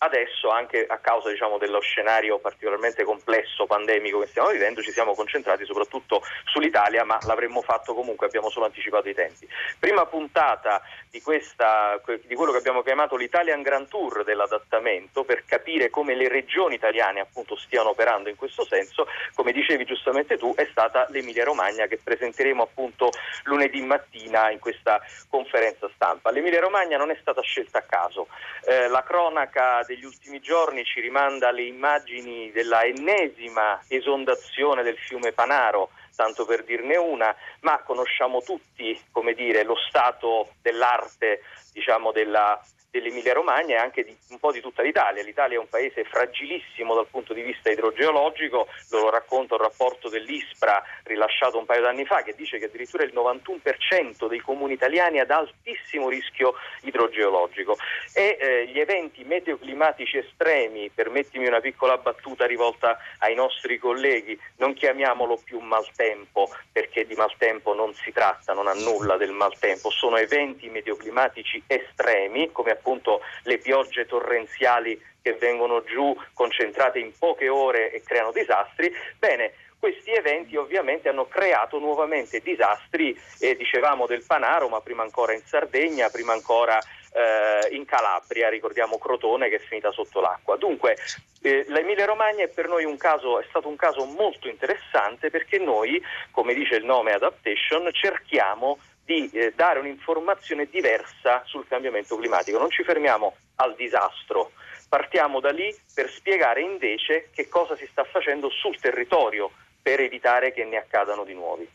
Adesso, 0.03 0.49
anche 0.49 0.83
a 0.87 0.97
causa 0.97 1.29
diciamo, 1.29 1.59
dello 1.59 1.79
scenario 1.79 2.39
particolarmente 2.39 3.03
complesso 3.03 3.67
pandemico 3.67 4.19
che 4.19 4.25
stiamo 4.25 4.49
vivendo, 4.49 4.81
ci 4.81 4.91
siamo 4.91 5.13
concentrati 5.13 5.63
soprattutto 5.63 6.23
sull'Italia, 6.45 7.03
ma 7.03 7.19
l'avremmo 7.27 7.61
fatto 7.61 7.93
comunque, 7.93 8.25
abbiamo 8.25 8.49
solo 8.49 8.65
anticipato 8.65 9.07
i 9.09 9.13
tempi. 9.13 9.47
Prima 9.77 10.07
puntata 10.07 10.81
di, 11.11 11.21
questa, 11.21 12.01
di 12.23 12.33
quello 12.33 12.51
che 12.51 12.57
abbiamo 12.57 12.81
chiamato 12.81 13.15
l'Italian 13.15 13.61
Grand 13.61 13.87
Tour 13.89 14.23
dell'adattamento 14.23 15.23
per 15.23 15.45
capire 15.45 15.91
come 15.91 16.15
le 16.15 16.27
regioni 16.27 16.75
italiane 16.75 17.19
appunto 17.19 17.55
stiano 17.55 17.89
operando 17.89 18.27
in 18.27 18.35
questo 18.35 18.65
senso, 18.65 19.05
come 19.35 19.51
dicevi 19.51 19.85
giustamente 19.85 20.35
tu, 20.35 20.51
è 20.55 20.67
stata 20.71 21.05
l'Emilia 21.09 21.43
Romagna 21.43 21.85
che 21.85 21.99
presenteremo 22.03 22.63
appunto 22.63 23.11
lunedì 23.43 23.81
mattina 23.81 24.49
in 24.49 24.57
questa 24.57 24.99
conferenza 25.29 25.87
stampa. 25.93 26.31
L'Emilia 26.31 26.59
Romagna 26.59 26.97
non 26.97 27.11
è 27.11 27.17
stata 27.21 27.41
scelta 27.41 27.77
a 27.77 27.83
caso, 27.83 28.27
eh, 28.65 28.87
la 28.87 29.03
cronaca 29.03 29.83
degli 29.91 30.05
ultimi 30.05 30.39
giorni 30.39 30.85
ci 30.85 31.01
rimanda 31.01 31.49
alle 31.49 31.63
immagini 31.63 32.49
della 32.51 32.83
ennesima 32.83 33.81
esondazione 33.89 34.83
del 34.83 34.97
fiume 34.97 35.33
Panaro, 35.33 35.89
tanto 36.15 36.45
per 36.45 36.63
dirne 36.63 36.95
una, 36.95 37.35
ma 37.61 37.81
conosciamo 37.83 38.41
tutti 38.41 38.97
dire, 39.35 39.63
lo 39.63 39.75
stato 39.89 40.53
dell'arte 40.61 41.43
diciamo, 41.73 42.13
della 42.13 42.59
dell'Emilia 42.91 43.33
Romagna 43.33 43.75
e 43.75 43.79
anche 43.79 44.03
di, 44.03 44.15
un 44.29 44.39
po' 44.39 44.51
di 44.51 44.59
tutta 44.59 44.83
l'Italia. 44.83 45.23
L'Italia 45.23 45.57
è 45.57 45.59
un 45.59 45.69
paese 45.69 46.03
fragilissimo 46.03 46.93
dal 46.93 47.07
punto 47.09 47.33
di 47.33 47.41
vista 47.41 47.71
idrogeologico, 47.71 48.67
lo 48.89 49.09
racconta 49.09 49.55
un 49.55 49.61
rapporto 49.61 50.09
dell'ISPRA 50.09 50.83
rilasciato 51.03 51.57
un 51.57 51.65
paio 51.65 51.81
d'anni 51.81 52.05
fa 52.05 52.21
che 52.21 52.35
dice 52.35 52.59
che 52.59 52.65
addirittura 52.65 53.03
il 53.03 53.13
91% 53.15 54.27
dei 54.27 54.39
comuni 54.39 54.73
italiani 54.73 55.19
ha 55.19 55.25
altissimo 55.29 56.09
rischio 56.09 56.55
idrogeologico 56.81 57.77
e 58.13 58.37
eh, 58.39 58.67
gli 58.67 58.79
eventi 58.79 59.23
meteoclimatici 59.23 60.17
estremi, 60.17 60.89
permettimi 60.93 61.47
una 61.47 61.61
piccola 61.61 61.97
battuta 61.97 62.45
rivolta 62.45 62.97
ai 63.19 63.35
nostri 63.35 63.77
colleghi, 63.77 64.37
non 64.57 64.73
chiamiamolo 64.73 65.39
più 65.41 65.59
maltempo 65.59 66.49
perché 66.71 67.05
di 67.05 67.15
maltempo 67.15 67.73
non 67.73 67.93
si 67.93 68.11
tratta, 68.11 68.53
non 68.53 68.67
ha 68.67 68.73
nulla 68.73 69.15
del 69.15 69.31
maltempo, 69.31 69.89
sono 69.89 70.17
eventi 70.17 70.67
meteoclimatici 70.69 71.63
estremi 71.67 72.51
come 72.51 72.71
appunto 72.81 73.21
le 73.43 73.59
piogge 73.59 74.07
torrenziali 74.07 74.99
che 75.21 75.33
vengono 75.33 75.83
giù 75.83 76.15
concentrate 76.33 76.97
in 76.97 77.11
poche 77.17 77.47
ore 77.47 77.91
e 77.91 78.01
creano 78.01 78.31
disastri, 78.31 78.91
bene, 79.19 79.53
questi 79.77 80.11
eventi 80.11 80.55
ovviamente 80.57 81.09
hanno 81.09 81.27
creato 81.27 81.79
nuovamente 81.79 82.39
disastri, 82.39 83.19
eh, 83.39 83.55
dicevamo 83.55 84.05
del 84.05 84.23
Panaro, 84.25 84.67
ma 84.67 84.79
prima 84.79 85.01
ancora 85.01 85.33
in 85.33 85.41
Sardegna, 85.43 86.09
prima 86.09 86.33
ancora 86.33 86.79
eh, 86.79 87.75
in 87.75 87.85
Calabria, 87.85 88.49
ricordiamo 88.49 88.99
Crotone 88.99 89.49
che 89.49 89.55
è 89.55 89.59
finita 89.59 89.91
sotto 89.91 90.21
l'acqua. 90.21 90.55
Dunque 90.55 90.97
eh, 91.41 91.65
l'Emilia 91.67 92.05
Romagna 92.05 92.43
è 92.43 92.47
per 92.47 92.67
noi 92.67 92.83
un 92.83 92.97
caso, 92.97 93.39
è 93.39 93.45
stato 93.49 93.67
un 93.67 93.75
caso 93.75 94.05
molto 94.05 94.47
interessante 94.47 95.31
perché 95.31 95.57
noi, 95.57 95.99
come 96.29 96.53
dice 96.53 96.75
il 96.75 96.85
nome 96.85 97.13
Adaptation, 97.13 97.89
cerchiamo 97.91 98.77
di 99.11 99.29
eh, 99.31 99.53
dare 99.55 99.79
un'informazione 99.79 100.67
diversa 100.71 101.43
sul 101.45 101.67
cambiamento 101.67 102.15
climatico. 102.15 102.57
Non 102.57 102.69
ci 102.69 102.83
fermiamo 102.83 103.35
al 103.55 103.75
disastro, 103.75 104.51
partiamo 104.87 105.39
da 105.39 105.51
lì 105.51 105.73
per 105.93 106.09
spiegare 106.09 106.61
invece 106.61 107.29
che 107.33 107.49
cosa 107.49 107.75
si 107.75 107.87
sta 107.91 108.03
facendo 108.05 108.49
sul 108.49 108.79
territorio 108.79 109.51
per 109.81 109.99
evitare 109.99 110.53
che 110.53 110.63
ne 110.63 110.77
accadano 110.77 111.25
di 111.25 111.33
nuovi. 111.33 111.67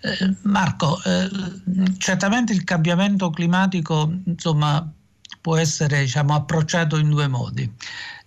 Eh, 0.00 0.34
Marco, 0.42 0.98
eh, 1.04 1.28
certamente 1.98 2.52
il 2.52 2.64
cambiamento 2.64 3.30
climatico 3.30 4.10
insomma, 4.26 4.86
può 5.40 5.56
essere 5.56 6.00
diciamo, 6.00 6.34
approcciato 6.34 6.96
in 6.96 7.08
due 7.08 7.28
modi 7.28 7.70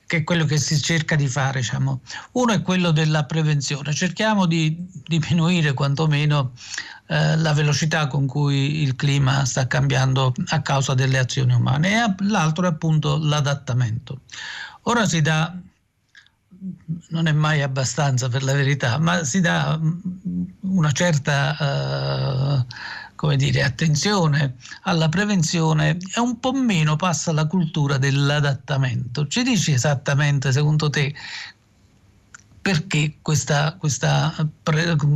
che 0.08 0.17
è 0.17 0.24
quello 0.24 0.46
che 0.46 0.58
si 0.58 0.82
cerca 0.82 1.15
di 1.15 1.28
fare. 1.28 1.60
Diciamo. 1.60 2.02
Uno 2.32 2.54
è 2.54 2.62
quello 2.62 2.91
della 2.91 3.26
prevenzione, 3.26 3.93
cerchiamo 3.93 4.48
di 4.48 4.88
diminuire 5.06 5.74
quantomeno 5.74 6.54
eh, 7.08 7.38
la 7.38 7.54
velocità 7.54 8.08
con 8.08 8.26
cui 8.26 8.82
il 8.82 8.96
clima 8.96 9.46
sta 9.46 9.67
cambiando 9.67 10.34
a 10.48 10.62
causa 10.62 10.93
delle 10.93 11.20
azioni 11.20 11.54
umane 11.54 12.04
e 12.04 12.15
l'altro 12.24 12.65
è 12.65 12.70
appunto 12.70 13.17
l'adattamento. 13.17 14.22
Ora 14.84 15.06
si 15.06 15.22
dà 15.22 15.54
non 17.10 17.28
è 17.28 17.32
mai 17.32 17.62
abbastanza 17.62 18.30
per 18.30 18.43
la 18.43 18.54
verità, 18.54 18.98
ma 18.98 19.24
si 19.24 19.41
dà 19.41 19.80
una 20.62 20.91
certa 20.91 21.56
uh, 21.60 22.74
come 23.17 23.36
dire, 23.36 23.63
attenzione 23.63 24.56
alla 24.84 25.10
prevenzione 25.10 25.97
e 26.15 26.19
un 26.19 26.39
po' 26.39 26.53
meno 26.53 26.95
passa 26.95 27.34
la 27.34 27.47
cultura 27.47 27.97
dell'adattamento. 27.97 29.27
Ci 29.27 29.41
dici 29.41 29.73
esattamente, 29.73 30.51
secondo 30.51 30.89
te, 30.89 31.13
perché 32.62 33.17
questa, 33.21 33.75
questa 33.77 34.34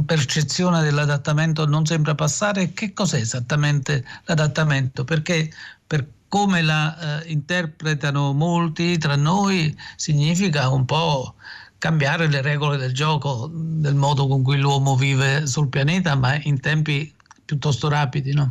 percezione 0.06 0.82
dell'adattamento 0.82 1.68
non 1.68 1.86
sembra 1.86 2.16
passare? 2.16 2.74
Che 2.74 2.92
cos'è 2.92 3.20
esattamente 3.20 4.04
l'adattamento? 4.26 5.04
Perché 5.04 5.52
per 5.86 6.08
come 6.28 6.62
la 6.62 7.22
eh, 7.22 7.32
interpretano 7.32 8.34
molti 8.34 8.98
tra 8.98 9.16
noi 9.16 9.78
significa 9.96 10.70
un 10.70 10.86
po' 10.86 11.36
cambiare 11.78 12.28
le 12.28 12.42
regole 12.42 12.78
del 12.78 12.94
gioco, 12.94 13.50
del 13.54 13.96
modo 13.96 14.28
con 14.28 14.42
cui 14.42 14.58
l'uomo 14.58 14.96
vive 14.96 15.46
sul 15.46 15.68
pianeta, 15.68 16.16
ma 16.16 16.40
in 16.44 16.60
tempi 16.62 17.14
piuttosto 17.52 17.90
rapidi, 17.90 18.34
no? 18.34 18.50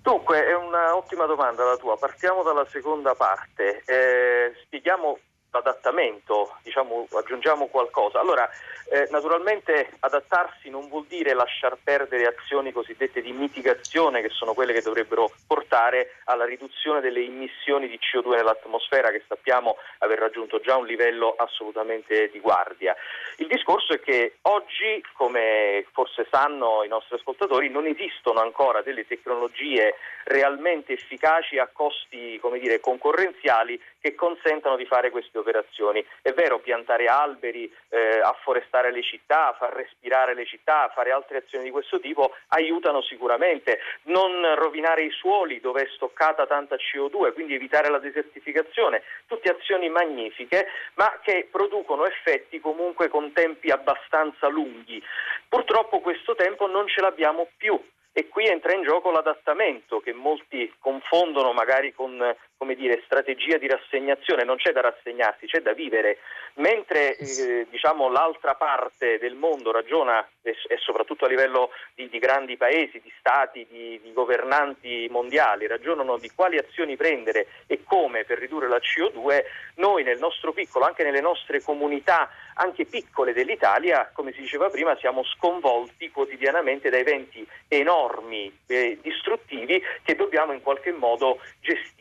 Dunque, 0.00 0.46
è 0.46 0.54
un'ottima 0.54 1.26
domanda 1.26 1.64
la 1.64 1.76
tua. 1.76 1.96
Partiamo 1.98 2.44
dalla 2.44 2.64
seconda 2.70 3.16
parte. 3.16 3.82
Eh, 3.84 4.54
spieghiamo 4.62 5.18
l'adattamento, 5.50 6.54
diciamo, 6.62 7.08
aggiungiamo 7.10 7.66
qualcosa. 7.66 8.20
Allora, 8.20 8.48
eh, 8.88 9.08
naturalmente 9.10 9.90
adattarsi 10.00 10.70
non 10.70 10.88
vuol 10.88 11.06
dire 11.06 11.34
lasciar 11.34 11.76
perdere 11.82 12.26
azioni 12.26 12.72
cosiddette 12.72 13.20
di 13.20 13.32
mitigazione, 13.32 14.22
che 14.22 14.28
sono 14.28 14.54
quelle 14.54 14.72
che 14.72 14.82
dovrebbero 14.82 15.30
portare 15.46 16.16
alla 16.24 16.44
riduzione 16.44 17.00
delle 17.00 17.20
emissioni 17.20 17.88
di 17.88 17.98
CO2 17.98 18.36
nell'atmosfera, 18.36 19.10
che 19.10 19.22
sappiamo 19.26 19.76
aver 19.98 20.18
raggiunto 20.18 20.60
già 20.60 20.76
un 20.76 20.86
livello 20.86 21.34
assolutamente 21.36 22.30
di 22.30 22.38
guardia. 22.38 22.94
Il 23.38 23.48
discorso 23.48 23.92
è 23.92 24.00
che 24.00 24.36
oggi, 24.42 25.04
come 25.14 25.84
forse 25.92 26.26
sanno 26.30 26.84
i 26.84 26.88
nostri 26.88 27.16
ascoltatori, 27.16 27.68
non 27.68 27.86
esistono 27.86 28.40
ancora 28.40 28.82
delle 28.82 29.06
tecnologie 29.06 29.94
realmente 30.24 30.92
efficaci 30.92 31.58
a 31.58 31.68
costi 31.72 32.38
come 32.40 32.58
dire, 32.58 32.80
concorrenziali 32.80 33.80
che 34.06 34.14
consentano 34.14 34.76
di 34.76 34.86
fare 34.86 35.10
queste 35.10 35.38
operazioni. 35.38 36.04
È 36.22 36.30
vero, 36.32 36.60
piantare 36.60 37.06
alberi, 37.06 37.72
eh, 37.88 38.20
afforestare 38.22 38.92
le 38.92 39.02
città, 39.02 39.52
far 39.58 39.72
respirare 39.72 40.34
le 40.34 40.46
città, 40.46 40.92
fare 40.94 41.10
altre 41.10 41.38
azioni 41.38 41.64
di 41.64 41.70
questo 41.70 41.98
tipo 41.98 42.32
aiutano 42.48 43.02
sicuramente. 43.02 43.80
Non 44.02 44.54
rovinare 44.54 45.02
i 45.02 45.10
suoli 45.10 45.58
dove 45.60 45.82
è 45.82 45.88
stoccata 45.96 46.46
tanta 46.46 46.76
CO2, 46.76 47.32
quindi 47.32 47.54
evitare 47.54 47.90
la 47.90 47.98
desertificazione. 47.98 49.02
Tutte 49.26 49.50
azioni 49.50 49.88
magnifiche, 49.88 50.68
ma 50.94 51.18
che 51.20 51.48
producono 51.50 52.06
effetti 52.06 52.60
comunque 52.60 53.08
con 53.08 53.32
tempi 53.32 53.70
abbastanza 53.70 54.46
lunghi. 54.46 55.02
Purtroppo 55.48 55.98
questo 55.98 56.36
tempo 56.36 56.68
non 56.68 56.86
ce 56.86 57.00
l'abbiamo 57.00 57.48
più 57.56 57.80
e 58.18 58.28
qui 58.28 58.46
entra 58.46 58.74
in 58.74 58.82
gioco 58.82 59.10
l'adattamento 59.10 60.00
che 60.00 60.14
molti 60.14 60.72
confondono 60.78 61.52
magari 61.52 61.92
con 61.92 62.18
come 62.56 62.74
dire, 62.74 63.02
strategia 63.04 63.58
di 63.58 63.68
rassegnazione, 63.68 64.44
non 64.44 64.56
c'è 64.56 64.72
da 64.72 64.80
rassegnarsi, 64.80 65.46
c'è 65.46 65.60
da 65.60 65.72
vivere, 65.72 66.18
mentre 66.54 67.16
eh, 67.16 67.66
diciamo, 67.68 68.08
l'altra 68.08 68.54
parte 68.54 69.18
del 69.18 69.34
mondo 69.34 69.72
ragiona, 69.72 70.26
e, 70.42 70.56
e 70.68 70.76
soprattutto 70.78 71.26
a 71.26 71.28
livello 71.28 71.70
di, 71.94 72.08
di, 72.08 72.18
grandi 72.18 72.56
paesi, 72.56 73.00
di 73.02 73.12
stati, 73.18 73.66
di, 73.70 74.00
di, 74.02 74.12
governanti 74.12 75.06
mondiali, 75.10 75.66
ragionano 75.66 76.16
di 76.16 76.30
quali 76.34 76.56
azioni 76.56 76.96
prendere 76.96 77.46
e 77.66 77.82
come 77.84 78.24
per 78.24 78.38
ridurre 78.38 78.68
la 78.68 78.80
CO2, 78.80 79.44
noi 79.76 80.02
nel 80.02 80.18
nostro 80.18 80.52
piccolo, 80.52 80.86
anche 80.86 81.04
nelle 81.04 81.20
nostre 81.20 81.60
comunità, 81.62 82.30
anche 82.54 82.86
piccole 82.86 83.34
dell'Italia, 83.34 84.10
come 84.14 84.32
si 84.32 84.40
diceva 84.40 84.70
prima, 84.70 84.96
siamo 84.96 85.22
sconvolti 85.24 86.10
quotidianamente 86.10 86.88
da 86.88 86.96
eventi 86.96 87.46
enormi 87.68 88.60
e 88.66 88.98
distruttivi 89.02 89.82
che 90.02 90.14
dobbiamo 90.14 90.52
in 90.52 90.62
qualche 90.62 90.92
modo 90.92 91.38
gestire 91.60 91.95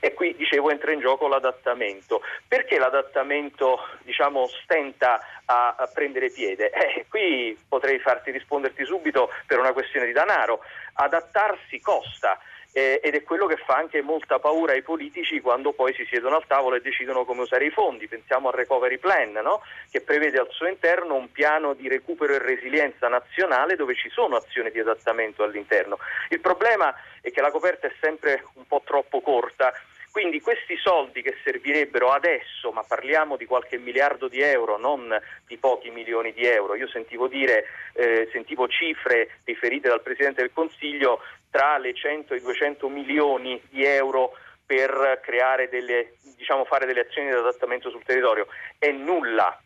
e 0.00 0.14
qui 0.14 0.34
dicevo 0.36 0.70
entra 0.70 0.92
in 0.92 1.00
gioco 1.00 1.26
l'adattamento. 1.28 2.20
Perché 2.46 2.78
l'adattamento 2.78 3.78
diciamo, 4.02 4.46
stenta 4.62 5.20
a, 5.44 5.74
a 5.78 5.86
prendere 5.92 6.30
piede? 6.30 6.70
Eh, 6.88 7.06
qui 7.08 7.58
potrei 7.68 7.98
farti 7.98 8.30
risponderti 8.30 8.84
subito 8.84 9.30
per 9.46 9.58
una 9.58 9.72
questione 9.72 10.06
di 10.06 10.12
denaro. 10.12 10.60
Adattarsi 10.94 11.80
costa 11.80 12.38
eh, 12.72 13.00
ed 13.02 13.14
è 13.14 13.22
quello 13.22 13.46
che 13.46 13.56
fa 13.56 13.76
anche 13.76 14.02
molta 14.02 14.38
paura 14.38 14.72
ai 14.72 14.82
politici 14.82 15.40
quando 15.40 15.72
poi 15.72 15.94
si 15.94 16.04
siedono 16.04 16.36
al 16.36 16.46
tavolo 16.46 16.76
e 16.76 16.80
decidono 16.80 17.24
come 17.24 17.42
usare 17.42 17.66
i 17.66 17.70
fondi. 17.70 18.08
Pensiamo 18.08 18.48
al 18.48 18.54
recovery 18.54 18.98
plan, 18.98 19.32
no? 19.32 19.62
che 19.90 20.00
prevede 20.00 20.38
al 20.38 20.48
suo 20.50 20.66
interno 20.66 21.14
un 21.14 21.30
piano 21.32 21.74
di 21.74 21.88
recupero 21.88 22.34
e 22.34 22.38
resilienza 22.38 23.08
nazionale 23.08 23.76
dove 23.76 23.94
ci 23.94 24.10
sono 24.10 24.36
azioni 24.36 24.70
di 24.70 24.80
adattamento 24.80 25.42
all'interno. 25.42 25.98
Il 26.28 26.40
problema 26.40 26.94
è 27.20 27.30
che 27.30 27.40
la 27.40 27.50
coperta 27.50 27.86
è 27.86 27.92
sempre 28.00 28.44
un 28.54 28.66
po' 28.66 28.82
troppo 28.84 29.20
corta 29.20 29.72
quindi 30.10 30.40
questi 30.40 30.76
soldi 30.76 31.22
che 31.22 31.36
servirebbero 31.44 32.10
adesso, 32.10 32.72
ma 32.72 32.82
parliamo 32.82 33.36
di 33.36 33.44
qualche 33.44 33.78
miliardo 33.78 34.26
di 34.26 34.40
euro, 34.40 34.76
non 34.76 35.16
di 35.46 35.56
pochi 35.58 35.90
milioni 35.90 36.32
di 36.32 36.44
euro, 36.44 36.74
io 36.74 36.88
sentivo 36.88 37.28
dire, 37.28 37.66
eh, 37.92 38.28
sentivo 38.32 38.66
cifre 38.66 39.38
riferite 39.44 39.88
dal 39.88 40.02
Presidente 40.02 40.40
del 40.40 40.50
Consiglio 40.52 41.20
tra 41.50 41.78
le 41.78 41.94
100 41.94 42.34
e 42.34 42.36
i 42.38 42.40
200 42.40 42.88
milioni 42.88 43.60
di 43.70 43.84
euro 43.84 44.32
per 44.64 45.20
creare 45.22 45.68
delle, 45.68 46.14
diciamo, 46.36 46.64
fare 46.64 46.86
delle 46.86 47.00
azioni 47.00 47.28
di 47.28 47.34
adattamento 47.34 47.90
sul 47.90 48.04
territorio. 48.04 48.46
È 48.78 48.90
nulla, 48.90 49.58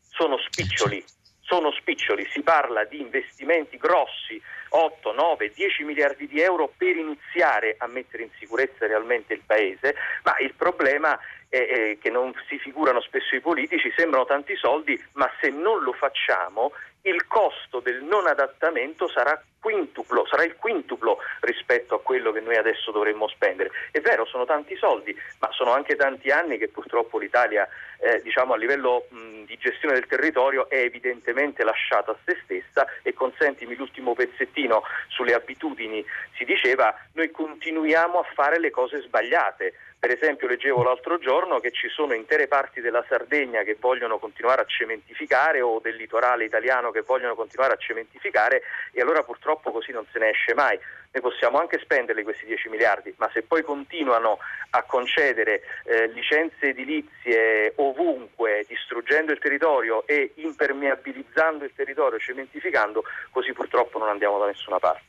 sono 0.00 0.36
spiccioli. 0.38 1.02
Sono 1.44 1.72
spiccioli, 1.72 2.24
si 2.30 2.40
parla 2.40 2.84
di 2.84 3.00
investimenti 3.00 3.76
grossi, 3.76 4.40
8, 4.70 5.12
9, 5.12 5.50
10 5.50 5.82
miliardi 5.82 6.26
di 6.26 6.40
euro 6.40 6.72
per 6.74 6.96
iniziare 6.96 7.74
a 7.78 7.86
mettere 7.88 8.22
in 8.22 8.30
sicurezza 8.38 8.86
realmente 8.86 9.34
il 9.34 9.42
Paese, 9.44 9.94
ma 10.22 10.38
il 10.38 10.54
problema 10.54 11.18
è 11.48 11.98
che 12.00 12.10
non 12.10 12.32
si 12.48 12.58
figurano 12.58 13.02
spesso 13.02 13.34
i 13.34 13.40
politici, 13.40 13.92
sembrano 13.94 14.24
tanti 14.24 14.56
soldi, 14.56 14.98
ma 15.14 15.30
se 15.40 15.50
non 15.50 15.82
lo 15.82 15.92
facciamo 15.92 16.72
il 17.02 17.26
costo 17.26 17.80
del 17.80 18.02
non 18.02 18.26
adattamento 18.26 19.08
sarà 19.08 19.40
quintuplo, 19.60 20.26
sarà 20.26 20.44
il 20.44 20.56
quintuplo 20.56 21.18
rispetto 21.40 21.94
a 21.94 22.00
quello 22.00 22.32
che 22.32 22.40
noi 22.40 22.56
adesso 22.56 22.90
dovremmo 22.90 23.28
spendere. 23.28 23.70
È 23.90 24.00
vero, 24.00 24.24
sono 24.24 24.44
tanti 24.44 24.76
soldi, 24.76 25.16
ma 25.38 25.48
sono 25.52 25.72
anche 25.72 25.94
tanti 25.94 26.30
anni 26.30 26.58
che 26.58 26.68
purtroppo 26.68 27.18
l'Italia 27.18 27.68
eh, 28.00 28.20
diciamo, 28.22 28.54
a 28.54 28.56
livello 28.56 29.06
mh, 29.08 29.44
di 29.44 29.56
gestione 29.58 29.94
del 29.94 30.06
territorio 30.06 30.68
è 30.68 30.78
evidentemente 30.78 31.62
lasciata 31.62 32.10
a 32.10 32.16
se 32.24 32.38
stessa 32.42 32.86
e 33.02 33.14
consentimi 33.14 33.76
l'ultimo 33.76 34.14
pezzettino 34.14 34.82
sulle 35.08 35.34
abitudini, 35.34 36.04
si 36.36 36.44
diceva 36.44 36.94
noi 37.12 37.30
continuiamo 37.30 38.18
a 38.18 38.26
fare 38.34 38.58
le 38.58 38.70
cose 38.70 39.00
sbagliate. 39.00 39.74
Per 40.02 40.10
esempio 40.10 40.48
leggevo 40.48 40.82
l'altro 40.82 41.16
giorno 41.16 41.60
che 41.60 41.70
ci 41.70 41.88
sono 41.88 42.12
intere 42.12 42.48
parti 42.48 42.80
della 42.80 43.04
Sardegna 43.08 43.62
che 43.62 43.76
vogliono 43.78 44.18
continuare 44.18 44.62
a 44.62 44.64
cementificare 44.64 45.60
o 45.60 45.78
del 45.78 45.94
litorale 45.94 46.44
italiano 46.44 46.90
che 46.90 47.02
vogliono 47.02 47.36
continuare 47.36 47.74
a 47.74 47.76
cementificare 47.76 48.62
e 48.90 49.00
allora 49.00 49.22
purtroppo 49.22 49.70
così 49.70 49.92
non 49.92 50.04
se 50.10 50.18
ne 50.18 50.30
esce 50.30 50.54
mai. 50.54 50.76
Noi 51.12 51.22
possiamo 51.22 51.60
anche 51.60 51.78
spenderli 51.78 52.24
questi 52.24 52.46
10 52.46 52.68
miliardi, 52.68 53.14
ma 53.18 53.30
se 53.32 53.42
poi 53.42 53.62
continuano 53.62 54.40
a 54.70 54.82
concedere 54.82 55.62
eh, 55.84 56.08
licenze 56.08 56.70
edilizie 56.70 57.74
ovunque, 57.76 58.64
distruggendo 58.66 59.30
il 59.30 59.38
territorio 59.38 60.04
e 60.08 60.32
impermeabilizzando 60.34 61.62
il 61.62 61.74
territorio, 61.76 62.18
cementificando, 62.18 63.04
così 63.30 63.52
purtroppo 63.52 64.00
non 64.00 64.08
andiamo 64.08 64.40
da 64.40 64.46
nessuna 64.46 64.80
parte. 64.80 65.04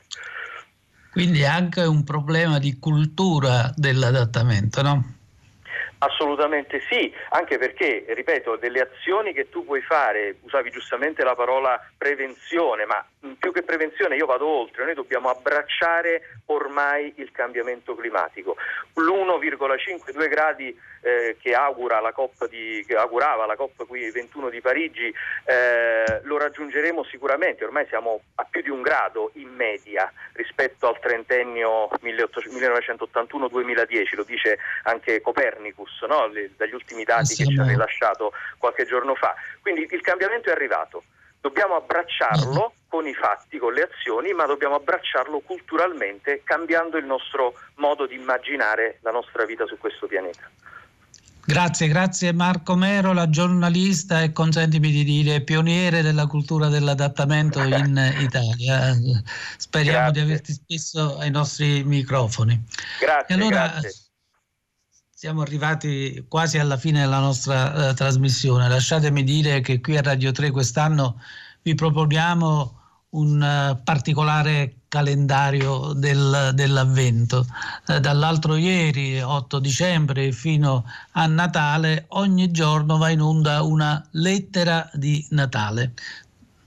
Quindi 1.14 1.42
è 1.42 1.46
anche 1.46 1.80
un 1.82 2.02
problema 2.02 2.58
di 2.58 2.76
cultura 2.80 3.72
dell'adattamento, 3.76 4.82
no? 4.82 5.13
Assolutamente 6.04 6.82
sì, 6.90 7.10
anche 7.30 7.56
perché, 7.56 8.04
ripeto, 8.08 8.56
delle 8.56 8.80
azioni 8.80 9.32
che 9.32 9.48
tu 9.48 9.64
puoi 9.64 9.80
fare, 9.80 10.36
usavi 10.42 10.70
giustamente 10.70 11.24
la 11.24 11.34
parola 11.34 11.80
prevenzione, 11.96 12.84
ma 12.84 13.02
più 13.38 13.52
che 13.52 13.62
prevenzione 13.62 14.16
io 14.16 14.26
vado 14.26 14.46
oltre, 14.46 14.84
noi 14.84 14.92
dobbiamo 14.92 15.30
abbracciare 15.30 16.34
ormai 16.46 17.12
il 17.16 17.30
cambiamento 17.30 17.94
climatico. 17.94 18.56
L'1,5-2 18.96 20.28
gradi 20.28 20.78
eh, 21.00 21.36
che, 21.40 21.54
augura 21.54 22.00
la 22.00 22.12
COP 22.12 22.48
di, 22.48 22.84
che 22.86 22.96
augurava 22.96 23.46
la 23.46 23.54
COP21 23.54 24.50
di 24.50 24.60
Parigi 24.60 25.14
eh, 25.44 26.20
lo 26.24 26.36
raggiungeremo 26.38 27.04
sicuramente, 27.04 27.64
ormai 27.64 27.86
siamo 27.88 28.20
a 28.36 28.46
più 28.48 28.62
di 28.62 28.70
un 28.70 28.80
grado 28.82 29.30
in 29.34 29.48
media 29.48 30.10
rispetto 30.32 30.88
al 30.88 30.98
trentennio 31.00 31.88
1981-2010, 32.02 34.16
lo 34.16 34.24
dice 34.24 34.58
anche 34.84 35.20
Copernicus 35.20 35.93
no? 36.02 36.30
dagli 36.56 36.74
ultimi 36.74 37.04
dati 37.04 37.34
che 37.34 37.46
ci 37.46 37.58
ha 37.58 37.64
rilasciato 37.64 38.32
qualche 38.58 38.86
giorno 38.86 39.14
fa. 39.14 39.34
Quindi 39.60 39.86
il 39.90 40.00
cambiamento 40.00 40.48
è 40.48 40.52
arrivato. 40.52 41.04
Dobbiamo 41.40 41.76
abbracciarlo 41.76 42.72
con 42.88 43.06
i 43.06 43.14
fatti, 43.14 43.58
con 43.58 43.74
le 43.74 43.82
azioni, 43.82 44.32
ma 44.32 44.46
dobbiamo 44.46 44.76
abbracciarlo 44.76 45.40
culturalmente, 45.40 46.42
cambiando 46.44 46.96
il 46.96 47.04
nostro 47.04 47.54
modo 47.76 48.06
di 48.06 48.14
immaginare 48.14 48.98
la 49.02 49.10
nostra 49.10 49.44
vita 49.44 49.66
su 49.66 49.76
questo 49.76 50.06
pianeta. 50.06 50.48
Grazie, 51.46 51.88
grazie 51.88 52.32
Marco 52.32 52.74
Mero, 52.74 53.12
la 53.12 53.28
giornalista 53.28 54.22
e 54.22 54.32
consentimi 54.32 54.90
di 54.90 55.04
dire 55.04 55.42
pioniere 55.42 56.00
della 56.00 56.26
cultura 56.26 56.68
dell'adattamento 56.68 57.60
in 57.62 58.14
Italia. 58.20 58.96
Speriamo 59.58 60.10
grazie. 60.10 60.12
di 60.12 60.20
averti 60.20 60.52
spesso 60.52 61.18
ai 61.18 61.30
nostri 61.30 61.84
microfoni. 61.84 62.64
Grazie. 62.98 63.34
allora, 63.34 63.68
grazie. 63.68 64.03
Siamo 65.24 65.40
arrivati 65.40 66.26
quasi 66.28 66.58
alla 66.58 66.76
fine 66.76 67.00
della 67.00 67.18
nostra 67.18 67.88
uh, 67.88 67.94
trasmissione. 67.94 68.68
Lasciatemi 68.68 69.24
dire 69.24 69.62
che 69.62 69.80
qui 69.80 69.96
a 69.96 70.02
Radio 70.02 70.32
3 70.32 70.50
quest'anno 70.50 71.18
vi 71.62 71.74
proponiamo 71.74 72.78
un 73.08 73.40
uh, 73.40 73.82
particolare 73.82 74.80
calendario 74.86 75.94
del, 75.94 76.50
dell'avvento. 76.52 77.46
Eh, 77.86 78.00
dall'altro 78.00 78.56
ieri, 78.56 79.18
8 79.18 79.60
dicembre, 79.60 80.30
fino 80.30 80.84
a 81.12 81.24
Natale, 81.24 82.04
ogni 82.08 82.50
giorno 82.50 82.98
va 82.98 83.08
in 83.08 83.22
onda 83.22 83.62
una 83.62 84.06
lettera 84.10 84.90
di 84.92 85.26
Natale. 85.30 85.94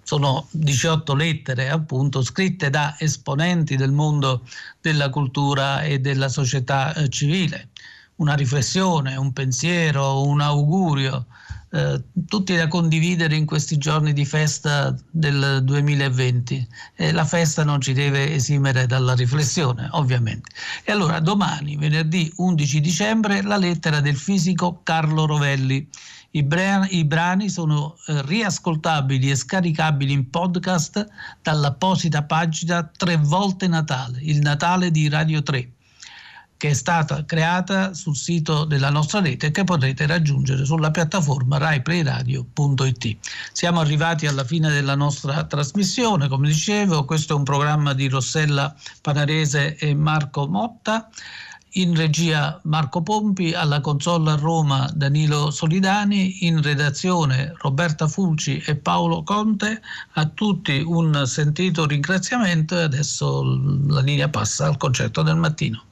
Sono 0.02 0.48
18 0.50 1.13
lettere 1.13 1.70
appunto 1.70 2.24
scritte 2.24 2.72
da 2.72 2.96
esponenti 2.98 3.76
del 3.76 3.91
mondo 3.91 4.48
della 4.82 5.12
cultura 5.12 5.84
e 5.84 6.00
della 6.00 6.28
società 6.28 6.96
eh, 6.96 7.08
civile. 7.10 7.70
Una 8.17 8.34
riflessione, 8.36 9.15
un 9.15 9.34
pensiero, 9.34 10.23
un 10.23 10.41
augurio 10.41 11.25
eh, 11.69 12.01
tutti 12.27 12.56
da 12.56 12.69
condividere 12.69 13.36
in 13.36 13.45
questi 13.45 13.77
giorni 13.77 14.13
di 14.13 14.25
festa 14.25 14.95
del 15.12 15.62
2020. 15.63 16.67
Eh, 16.95 17.12
la 17.12 17.25
festa 17.25 17.65
non 17.65 17.82
ci 17.82 17.91
deve 17.91 18.34
esimere 18.34 18.86
dalla 18.86 19.13
riflessione, 19.13 19.88
ovviamente. 19.91 20.49
E 20.86 20.93
allora 20.93 21.19
domani, 21.19 21.75
venerdì 21.75 22.32
11 22.38 22.80
dicembre, 22.80 23.41
la 23.41 23.58
lettera 23.58 23.99
del 23.99 24.15
fisico 24.15 24.80
Carlo 24.82 25.25
Rovelli. 25.25 25.88
I, 26.32 26.43
brani, 26.43 26.97
i 26.97 27.06
brani 27.06 27.49
sono 27.49 27.97
eh, 28.08 28.21
riascoltabili 28.21 29.30
e 29.30 29.36
scaricabili 29.36 30.13
in 30.13 30.30
podcast 30.30 31.06
dall'apposita 31.41 32.23
pagina 32.23 32.84
Tre 32.84 33.17
volte 33.17 33.67
Natale, 33.67 34.19
il 34.21 34.39
Natale 34.39 34.89
di 34.89 35.10
Radio 35.10 35.43
3 35.43 35.71
che 36.58 36.70
è 36.70 36.74
stata 36.74 37.24
creata 37.24 37.93
sul 37.93 38.15
sito 38.15 38.65
della 38.65 38.89
nostra 38.89 39.22
rete 39.22 39.48
e 39.48 39.52
che 39.52 39.63
potrete 39.63 40.08
raggiungere 40.08 40.65
sulla 40.65 40.91
piattaforma 40.91 41.58
raiplayradio.it. 41.58 43.17
Siamo 43.52 43.80
arrivati 43.80 44.26
alla 44.26 44.43
fine 44.43 44.70
della 44.72 44.96
nostra 44.96 45.43
trasmissione, 45.43 46.28
come 46.28 46.48
dicevo, 46.48 47.06
questo 47.06 47.34
è 47.34 47.38
un 47.38 47.43
programma 47.43 47.93
di 47.93 48.08
Rossella 48.08 48.76
Panarese 49.02 49.76
e 49.78 49.93
Marco 49.93 50.48
Motta. 50.48 51.10
in 51.78 51.96
regia 51.96 52.60
Marco 52.63 53.02
Pompi, 53.02 53.54
alla 53.54 53.82
console 53.82 54.32
a 54.32 54.36
Roma 54.36 54.89
Danilo 54.96 55.52
Solidani, 55.52 56.48
in 56.48 56.62
redazione 56.62 57.54
Roberta 57.58 58.08
Fulci 58.08 58.58
e 58.65 58.76
Paolo 58.76 59.24
Conte. 59.24 59.82
A 60.13 60.26
tutti 60.26 60.82
un 60.84 61.24
sentito 61.28 61.86
ringraziamento 61.86 62.78
e 62.78 62.84
adesso 62.84 63.43
la 63.88 64.02
linea 64.02 64.30
passa 64.30 64.65
al 64.65 64.78
concerto 64.78 65.22
del 65.22 65.36
mattino. 65.36 65.87